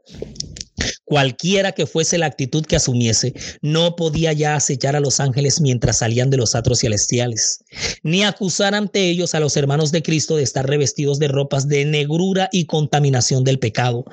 Cualquiera 1.13 1.73
que 1.73 1.85
fuese 1.85 2.17
la 2.17 2.25
actitud 2.25 2.65
que 2.65 2.77
asumiese, 2.77 3.35
no 3.61 3.97
podía 3.97 4.33
ya 4.33 4.55
acechar 4.55 4.97
a 4.97 5.01
los 5.01 5.21
ángeles 5.21 5.61
mientras 5.61 5.99
salían 5.99 6.31
de 6.31 6.39
los 6.39 6.55
atros 6.55 6.79
celestiales, 6.81 7.63
ni 8.03 8.25
acusar 8.25 8.75
ante 8.75 9.11
ellos 9.11 9.35
a 9.35 9.41
los 9.41 9.55
hermanos 9.59 9.93
de 9.93 10.03
Cristo 10.03 10.37
de 10.37 10.43
estar 10.43 10.67
revestidos 10.67 11.19
de 11.19 11.29
ropas 11.29 11.69
de 11.69 11.85
negrura 11.85 12.49
y 12.51 12.65
contaminación 12.65 13.45
del 13.45 13.59
pecado. 13.59 14.07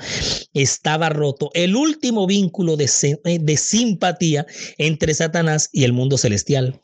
Estaba 0.53 1.07
roto 1.07 1.51
el 1.53 1.77
último 1.77 2.27
vínculo 2.27 2.75
de, 2.75 2.89
eh, 3.23 3.39
de 3.39 3.55
simpatía 3.55 4.45
entre 4.77 5.13
Satanás 5.13 5.69
y 5.71 5.85
el 5.85 5.93
mundo 5.93 6.17
celestial. 6.17 6.81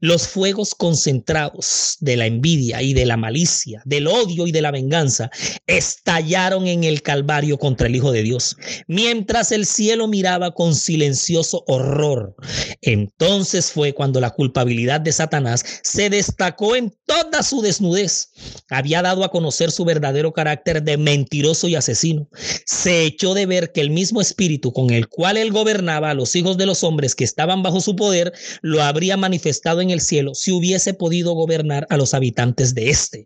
Los 0.00 0.26
fuegos 0.26 0.74
concentrados 0.74 1.98
de 2.00 2.16
la 2.16 2.26
envidia 2.26 2.82
y 2.82 2.94
de 2.94 3.06
la 3.06 3.16
malicia, 3.16 3.80
del 3.84 4.08
odio 4.08 4.48
y 4.48 4.50
de 4.50 4.62
la 4.62 4.72
venganza, 4.72 5.30
estallaron 5.68 6.66
en 6.66 6.82
el 6.82 7.02
Calvario 7.02 7.58
contra 7.58 7.86
el 7.86 7.94
Hijo 7.94 8.10
de 8.10 8.24
Dios, 8.24 8.56
mientras 8.88 9.35
el 9.52 9.66
cielo 9.66 10.08
miraba 10.08 10.52
con 10.52 10.74
silencioso 10.74 11.64
horror. 11.66 12.34
Entonces 12.80 13.70
fue 13.70 13.92
cuando 13.92 14.20
la 14.20 14.30
culpabilidad 14.30 15.00
de 15.00 15.12
Satanás 15.12 15.64
se 15.82 16.10
destacó 16.10 16.76
en 16.76 16.94
toda 17.06 17.42
su 17.42 17.60
desnudez. 17.60 18.30
Había 18.70 19.02
dado 19.02 19.24
a 19.24 19.30
conocer 19.30 19.70
su 19.70 19.84
verdadero 19.84 20.32
carácter 20.32 20.82
de 20.82 20.96
mentiroso 20.96 21.68
y 21.68 21.74
asesino. 21.74 22.28
Se 22.64 23.04
echó 23.04 23.34
de 23.34 23.46
ver 23.46 23.72
que 23.72 23.80
el 23.80 23.90
mismo 23.90 24.20
espíritu 24.20 24.72
con 24.72 24.90
el 24.90 25.08
cual 25.08 25.36
él 25.36 25.52
gobernaba 25.52 26.10
a 26.10 26.14
los 26.14 26.34
hijos 26.34 26.56
de 26.56 26.66
los 26.66 26.82
hombres 26.82 27.14
que 27.14 27.24
estaban 27.24 27.62
bajo 27.62 27.80
su 27.80 27.96
poder, 27.96 28.32
lo 28.62 28.82
habría 28.82 29.16
manifestado 29.16 29.80
en 29.80 29.90
el 29.90 30.00
cielo 30.00 30.34
si 30.34 30.52
hubiese 30.52 30.94
podido 30.94 31.34
gobernar 31.34 31.86
a 31.90 31.96
los 31.96 32.14
habitantes 32.14 32.74
de 32.74 32.90
este. 32.90 33.24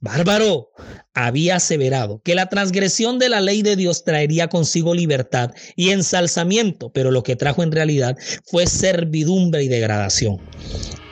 bárbaro, 0.00 0.70
había 1.14 1.56
aseverado 1.56 2.20
que 2.22 2.34
la 2.34 2.48
transgresión 2.48 3.18
de 3.18 3.28
la 3.28 3.40
ley 3.40 3.62
de 3.62 3.76
Dios 3.76 4.04
traería 4.04 4.48
consigo 4.48 4.94
libertad 4.94 5.39
y 5.76 5.90
ensalzamiento, 5.90 6.90
pero 6.92 7.10
lo 7.10 7.22
que 7.22 7.36
trajo 7.36 7.62
en 7.62 7.72
realidad 7.72 8.16
fue 8.44 8.66
servidumbre 8.66 9.62
y 9.64 9.68
degradación. 9.68 10.38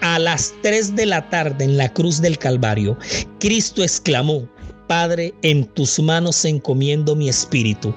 A 0.01 0.19
las 0.19 0.55
3 0.63 0.95
de 0.97 1.07
la 1.07 1.29
tarde 1.31 1.65
en 1.65 1.77
la 1.77 1.93
cruz 1.93 2.21
del 2.21 2.39
Calvario, 2.39 2.97
Cristo 3.41 3.83
exclamó, 3.83 4.49
Padre, 4.89 5.35
en 5.43 5.67
tus 5.75 6.01
manos 6.01 6.45
encomiendo 6.45 7.15
mi 7.15 7.29
espíritu. 7.29 7.95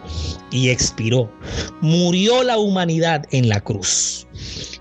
Y 0.52 0.70
expiró. 0.70 1.32
Murió 1.80 2.44
la 2.44 2.58
humanidad 2.58 3.26
en 3.32 3.48
la 3.48 3.62
cruz. 3.62 4.28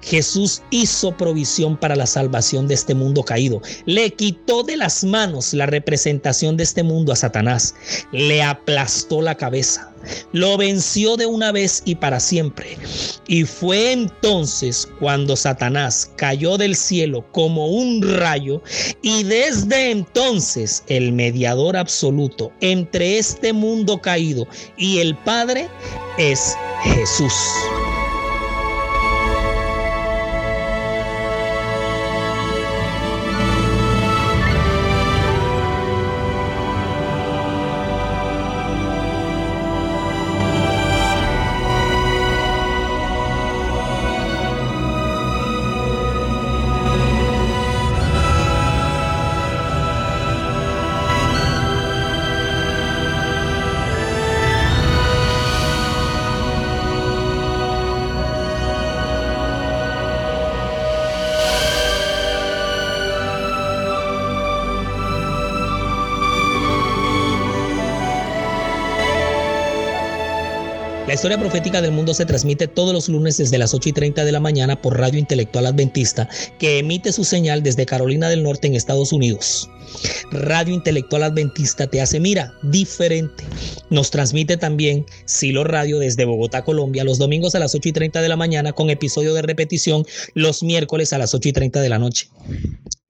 Jesús 0.02 0.62
hizo 0.70 1.16
provisión 1.16 1.76
para 1.76 1.96
la 1.96 2.06
salvación 2.06 2.66
de 2.66 2.74
este 2.74 2.94
mundo 2.94 3.22
caído. 3.22 3.60
Le 3.86 4.10
quitó 4.12 4.62
de 4.62 4.76
las 4.76 5.04
manos 5.04 5.52
la 5.54 5.66
representación 5.66 6.56
de 6.56 6.64
este 6.64 6.82
mundo 6.82 7.12
a 7.12 7.16
Satanás. 7.16 7.74
Le 8.12 8.42
aplastó 8.42 9.22
la 9.22 9.36
cabeza. 9.36 9.92
Lo 10.32 10.56
venció 10.56 11.16
de 11.16 11.26
una 11.26 11.52
vez 11.52 11.82
y 11.84 11.94
para 11.94 12.20
siempre. 12.20 12.78
Y 13.26 13.44
fue 13.44 13.92
entonces 13.92 14.88
cuando 14.98 15.36
Satanás 15.36 16.10
cayó 16.16 16.56
del 16.56 16.74
cielo 16.74 17.24
como 17.32 17.66
un 17.66 18.02
rayo 18.02 18.62
y 19.02 19.24
desde 19.24 19.90
entonces 19.90 20.82
el 20.88 21.12
mediador 21.12 21.76
absoluto 21.76 22.50
entre 22.60 23.18
este 23.18 23.52
mundo 23.52 24.00
caído 24.00 24.46
y 24.76 24.98
el 24.98 25.14
Padre 25.16 25.68
es 26.18 26.56
Jesús. 26.82 27.34
La 71.10 71.14
historia 71.14 71.40
profética 71.40 71.82
del 71.82 71.90
mundo 71.90 72.14
se 72.14 72.24
transmite 72.24 72.68
todos 72.68 72.94
los 72.94 73.08
lunes 73.08 73.36
desde 73.36 73.58
las 73.58 73.74
8 73.74 73.88
y 73.88 73.92
30 73.92 74.24
de 74.24 74.30
la 74.30 74.38
mañana 74.38 74.80
por 74.80 74.96
Radio 74.96 75.18
Intelectual 75.18 75.66
Adventista, 75.66 76.28
que 76.60 76.78
emite 76.78 77.10
su 77.10 77.24
señal 77.24 77.64
desde 77.64 77.84
Carolina 77.84 78.28
del 78.28 78.44
Norte 78.44 78.68
en 78.68 78.76
Estados 78.76 79.12
Unidos. 79.12 79.68
Radio 80.30 80.72
Intelectual 80.72 81.24
Adventista 81.24 81.88
te 81.88 82.00
hace 82.00 82.20
mira 82.20 82.54
diferente. 82.62 83.42
Nos 83.90 84.12
transmite 84.12 84.56
también 84.56 85.04
Silo 85.24 85.64
Radio 85.64 85.98
desde 85.98 86.26
Bogotá, 86.26 86.62
Colombia, 86.62 87.02
los 87.02 87.18
domingos 87.18 87.56
a 87.56 87.58
las 87.58 87.74
8 87.74 87.88
y 87.88 87.92
30 87.92 88.22
de 88.22 88.28
la 88.28 88.36
mañana 88.36 88.72
con 88.72 88.88
episodio 88.88 89.34
de 89.34 89.42
repetición 89.42 90.06
los 90.34 90.62
miércoles 90.62 91.12
a 91.12 91.18
las 91.18 91.34
8 91.34 91.48
y 91.48 91.52
30 91.52 91.80
de 91.80 91.88
la 91.88 91.98
noche. 91.98 92.28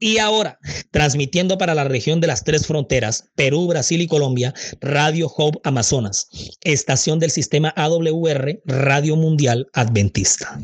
Y 0.00 0.16
ahora, 0.16 0.58
transmitiendo 0.90 1.58
para 1.58 1.74
la 1.74 1.84
región 1.84 2.20
de 2.20 2.26
las 2.26 2.42
tres 2.42 2.66
fronteras, 2.66 3.28
Perú, 3.36 3.66
Brasil 3.66 4.00
y 4.00 4.06
Colombia, 4.06 4.54
Radio 4.80 5.28
Hope 5.28 5.60
Amazonas, 5.62 6.28
estación 6.62 7.18
del 7.18 7.30
sistema 7.30 7.68
AWR, 7.76 8.62
Radio 8.64 9.16
Mundial 9.16 9.68
Adventista. 9.74 10.58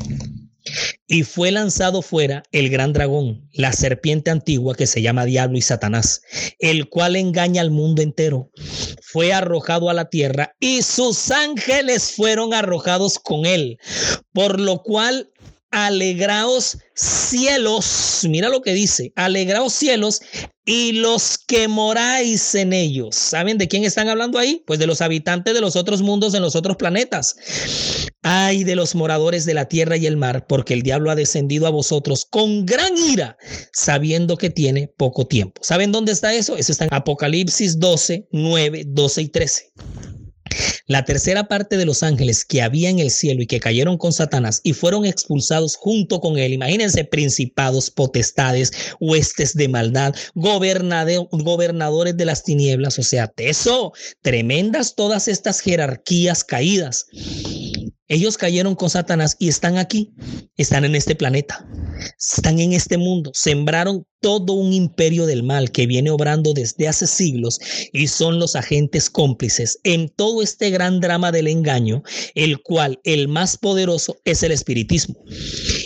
Y 1.05 1.23
fue 1.23 1.51
lanzado 1.51 2.01
fuera 2.01 2.43
el 2.51 2.69
gran 2.69 2.93
dragón, 2.93 3.47
la 3.53 3.71
serpiente 3.73 4.31
antigua 4.31 4.75
que 4.75 4.87
se 4.87 5.03
llama 5.03 5.25
Diablo 5.25 5.57
y 5.57 5.61
Satanás, 5.61 6.21
el 6.57 6.89
cual 6.89 7.15
engaña 7.15 7.61
al 7.61 7.69
mundo 7.69 8.01
entero. 8.01 8.51
Fue 9.01 9.33
arrojado 9.33 9.89
a 9.89 9.93
la 9.93 10.09
tierra 10.09 10.55
y 10.59 10.81
sus 10.81 11.29
ángeles 11.29 12.11
fueron 12.11 12.55
arrojados 12.55 13.19
con 13.19 13.45
él, 13.45 13.77
por 14.33 14.59
lo 14.59 14.81
cual 14.81 15.31
alegraos 15.71 16.77
cielos, 16.95 18.21
mira 18.29 18.49
lo 18.49 18.61
que 18.61 18.73
dice, 18.73 19.11
alegraos 19.15 19.73
cielos 19.73 20.21
y 20.65 20.91
los 20.91 21.37
que 21.37 21.67
moráis 21.67 22.53
en 22.55 22.73
ellos. 22.73 23.15
¿Saben 23.15 23.57
de 23.57 23.67
quién 23.67 23.85
están 23.85 24.09
hablando 24.09 24.37
ahí? 24.37 24.63
Pues 24.67 24.79
de 24.79 24.87
los 24.87 25.01
habitantes 25.01 25.53
de 25.53 25.61
los 25.61 25.75
otros 25.75 26.01
mundos, 26.01 26.33
en 26.33 26.41
los 26.41 26.55
otros 26.55 26.75
planetas. 26.75 27.35
Ay 28.21 28.65
de 28.65 28.75
los 28.75 28.93
moradores 28.93 29.45
de 29.45 29.53
la 29.53 29.69
tierra 29.69 29.95
y 29.95 30.05
el 30.05 30.17
mar, 30.17 30.45
porque 30.47 30.73
el 30.73 30.81
diablo 30.81 31.09
ha 31.09 31.15
descendido 31.15 31.67
a 31.67 31.71
vosotros 31.71 32.25
con 32.29 32.65
gran 32.65 32.97
ira, 32.97 33.37
sabiendo 33.71 34.37
que 34.37 34.49
tiene 34.49 34.91
poco 34.97 35.25
tiempo. 35.25 35.61
¿Saben 35.63 35.93
dónde 35.93 36.11
está 36.11 36.33
eso? 36.33 36.57
Eso 36.57 36.73
está 36.73 36.85
en 36.85 36.93
Apocalipsis 36.93 37.79
12, 37.79 38.27
9, 38.31 38.83
12 38.87 39.21
y 39.21 39.27
13. 39.29 39.71
La 40.87 41.03
tercera 41.03 41.49
parte 41.49 41.75
de 41.75 41.85
los 41.85 42.01
ángeles 42.01 42.45
que 42.45 42.61
había 42.61 42.89
en 42.89 42.99
el 42.99 43.11
cielo 43.11 43.41
y 43.41 43.47
que 43.47 43.59
cayeron 43.59 43.97
con 43.97 44.13
Satanás 44.13 44.61
y 44.63 44.71
fueron 44.71 45.05
expulsados 45.05 45.75
junto 45.75 46.21
con 46.21 46.37
él, 46.37 46.53
imagínense 46.53 47.03
principados, 47.03 47.91
potestades, 47.91 48.71
huestes 49.01 49.53
de 49.53 49.67
maldad, 49.67 50.15
gobernadores 50.33 52.15
de 52.15 52.25
las 52.25 52.43
tinieblas, 52.43 52.97
o 52.99 53.03
sea, 53.03 53.33
eso, 53.35 53.91
tremendas 54.21 54.95
todas 54.95 55.27
estas 55.27 55.59
jerarquías 55.59 56.45
caídas. 56.45 57.07
Ellos 58.09 58.37
cayeron 58.37 58.75
con 58.75 58.89
Satanás 58.89 59.35
y 59.37 59.49
están 59.49 59.77
aquí, 59.77 60.13
están 60.55 60.85
en 60.85 60.95
este 60.95 61.13
planeta, 61.13 61.67
están 62.17 62.59
en 62.59 62.71
este 62.71 62.97
mundo, 62.97 63.31
sembraron 63.33 64.05
todo 64.21 64.53
un 64.53 64.71
imperio 64.71 65.25
del 65.25 65.43
mal 65.43 65.71
que 65.71 65.87
viene 65.87 66.09
obrando 66.09 66.53
desde 66.53 66.87
hace 66.87 67.05
siglos 67.05 67.59
y 67.91 68.07
son 68.07 68.39
los 68.39 68.55
agentes 68.55 69.09
cómplices 69.09 69.79
en 69.83 70.07
todo 70.07 70.41
este 70.41 70.69
gran 70.69 71.01
drama 71.01 71.33
del 71.33 71.47
engaño, 71.47 72.01
el 72.33 72.61
cual 72.61 72.99
el 73.03 73.27
más 73.27 73.57
poderoso 73.57 74.17
es 74.23 74.41
el 74.41 74.53
espiritismo. 74.53 75.15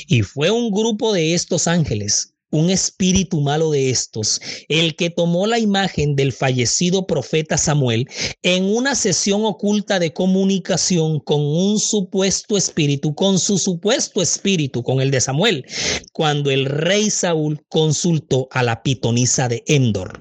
Y 0.08 0.22
fue 0.22 0.52
un 0.52 0.70
grupo 0.70 1.14
de 1.14 1.34
estos 1.34 1.68
ángeles 1.68 2.36
un 2.52 2.70
espíritu 2.70 3.42
malo 3.42 3.72
de 3.72 3.90
estos, 3.90 4.42
el 4.68 4.96
que 4.96 5.10
tomó 5.10 5.48
la 5.48 5.60
imagen 5.60 6.16
del 6.16 6.34
fallecido 6.34 7.08
profeta 7.08 7.58
Samuel 7.58 8.08
en 8.44 8.66
una 8.66 8.96
sesión 8.96 9.46
oculta 9.46 10.00
de 10.00 10.14
comunicación 10.14 11.20
con 11.20 11.42
un 11.42 11.80
supuesto 11.80 12.58
espíritu, 12.58 13.16
con 13.16 13.40
su 13.40 13.58
supuesto 13.58 14.22
espíritu, 14.22 14.84
con 14.84 15.02
el 15.02 15.12
de 15.12 15.22
Samuel, 15.22 15.66
cuando 16.14 16.52
el 16.52 16.66
rey 16.66 17.10
Saúl 17.10 17.66
consultó 17.70 18.48
a 18.52 18.64
la 18.64 18.84
pitonisa 18.84 19.48
de 19.48 19.64
Endor, 19.68 20.20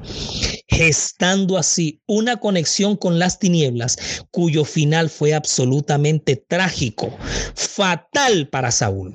gestando 0.68 1.58
así 1.58 2.00
una 2.06 2.38
conexión 2.38 2.96
con 2.96 3.18
las 3.18 3.38
tinieblas 3.38 3.96
cuyo 4.30 4.64
final 4.64 5.10
fue 5.10 5.34
absolutamente 5.34 6.36
trágico, 6.36 7.16
fatal 7.54 8.48
para 8.48 8.70
Saúl 8.70 9.14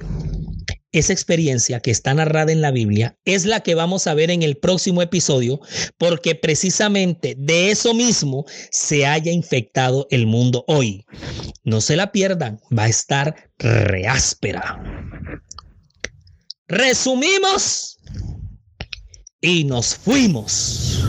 esa 0.99 1.13
experiencia 1.13 1.79
que 1.79 1.91
está 1.91 2.13
narrada 2.13 2.51
en 2.51 2.62
la 2.62 2.71
Biblia 2.71 3.17
es 3.25 3.45
la 3.45 3.62
que 3.62 3.75
vamos 3.75 4.08
a 4.08 4.13
ver 4.13 4.31
en 4.31 4.43
el 4.43 4.58
próximo 4.58 5.01
episodio, 5.01 5.60
porque 5.97 6.36
precisamente 6.36 7.36
de 7.38 7.71
eso 7.71 7.93
mismo 7.93 8.45
se 8.71 9.05
haya 9.05 9.31
infectado 9.31 10.08
el 10.10 10.25
mundo 10.25 10.63
hoy. 10.67 11.05
No 11.63 11.81
se 11.81 11.95
la 11.95 12.12
pierdan, 12.12 12.60
va 12.77 12.84
a 12.84 12.89
estar 12.89 13.51
reáspera. 13.58 14.81
Resumimos 16.67 17.99
y 19.41 19.63
nos 19.65 19.95
fuimos. 19.95 21.03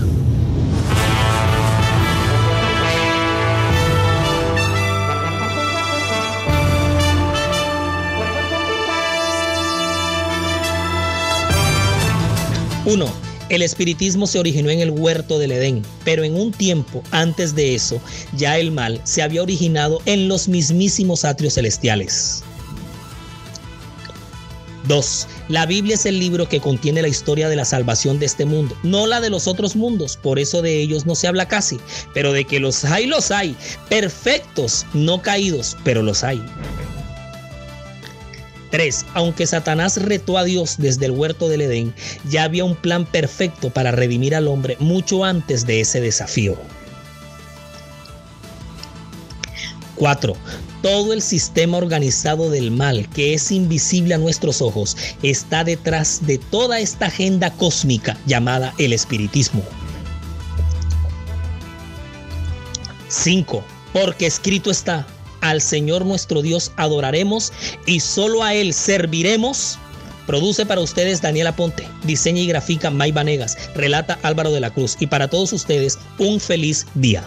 Uno, 12.86 13.12
el 13.48 13.62
espiritismo 13.62 14.28
se 14.28 14.38
originó 14.38 14.70
en 14.70 14.78
el 14.78 14.90
huerto 14.90 15.40
del 15.40 15.50
Edén, 15.50 15.82
pero 16.04 16.22
en 16.22 16.36
un 16.36 16.52
tiempo 16.52 17.02
antes 17.10 17.56
de 17.56 17.74
eso, 17.74 18.00
ya 18.36 18.58
el 18.58 18.70
mal 18.70 19.00
se 19.02 19.22
había 19.22 19.42
originado 19.42 20.00
en 20.06 20.28
los 20.28 20.46
mismísimos 20.46 21.24
atrios 21.24 21.54
celestiales. 21.54 22.44
2. 24.86 25.26
La 25.48 25.66
Biblia 25.66 25.96
es 25.96 26.06
el 26.06 26.20
libro 26.20 26.48
que 26.48 26.60
contiene 26.60 27.02
la 27.02 27.08
historia 27.08 27.48
de 27.48 27.56
la 27.56 27.64
salvación 27.64 28.20
de 28.20 28.26
este 28.26 28.44
mundo, 28.44 28.76
no 28.84 29.08
la 29.08 29.20
de 29.20 29.30
los 29.30 29.48
otros 29.48 29.74
mundos, 29.74 30.16
por 30.16 30.38
eso 30.38 30.62
de 30.62 30.80
ellos 30.80 31.06
no 31.06 31.16
se 31.16 31.26
habla 31.26 31.48
casi, 31.48 31.80
pero 32.14 32.32
de 32.32 32.44
que 32.44 32.60
los 32.60 32.84
hay, 32.84 33.06
los 33.06 33.32
hay, 33.32 33.56
perfectos, 33.88 34.86
no 34.94 35.22
caídos, 35.22 35.76
pero 35.82 36.02
los 36.02 36.22
hay. 36.22 36.40
3. 38.76 39.06
Aunque 39.14 39.46
Satanás 39.46 39.96
retó 40.02 40.36
a 40.36 40.44
Dios 40.44 40.74
desde 40.76 41.06
el 41.06 41.12
huerto 41.12 41.48
del 41.48 41.62
Edén, 41.62 41.94
ya 42.28 42.44
había 42.44 42.62
un 42.62 42.76
plan 42.76 43.06
perfecto 43.06 43.70
para 43.70 43.90
redimir 43.90 44.34
al 44.34 44.48
hombre 44.48 44.76
mucho 44.80 45.24
antes 45.24 45.66
de 45.66 45.80
ese 45.80 46.02
desafío. 46.02 46.58
4. 49.94 50.36
Todo 50.82 51.14
el 51.14 51.22
sistema 51.22 51.78
organizado 51.78 52.50
del 52.50 52.70
mal 52.70 53.08
que 53.08 53.32
es 53.32 53.50
invisible 53.50 54.12
a 54.12 54.18
nuestros 54.18 54.60
ojos 54.60 54.94
está 55.22 55.64
detrás 55.64 56.26
de 56.26 56.36
toda 56.36 56.78
esta 56.78 57.06
agenda 57.06 57.50
cósmica 57.52 58.18
llamada 58.26 58.74
el 58.76 58.92
espiritismo. 58.92 59.64
5. 63.08 63.64
Porque 63.94 64.26
escrito 64.26 64.70
está, 64.70 65.06
al 65.40 65.60
Señor 65.60 66.04
nuestro 66.04 66.42
Dios 66.42 66.72
adoraremos 66.76 67.52
y 67.86 68.00
solo 68.00 68.42
a 68.42 68.54
Él 68.54 68.72
serviremos. 68.74 69.78
Produce 70.26 70.66
para 70.66 70.80
ustedes 70.80 71.22
Daniela 71.22 71.54
Ponte, 71.54 71.86
diseña 72.02 72.40
y 72.40 72.46
grafica 72.46 72.90
May 72.90 73.12
Vanegas, 73.12 73.56
relata 73.74 74.18
Álvaro 74.22 74.50
de 74.50 74.60
la 74.60 74.70
Cruz 74.70 74.96
y 74.98 75.06
para 75.06 75.28
todos 75.28 75.52
ustedes 75.52 75.98
un 76.18 76.40
feliz 76.40 76.86
día. 76.94 77.22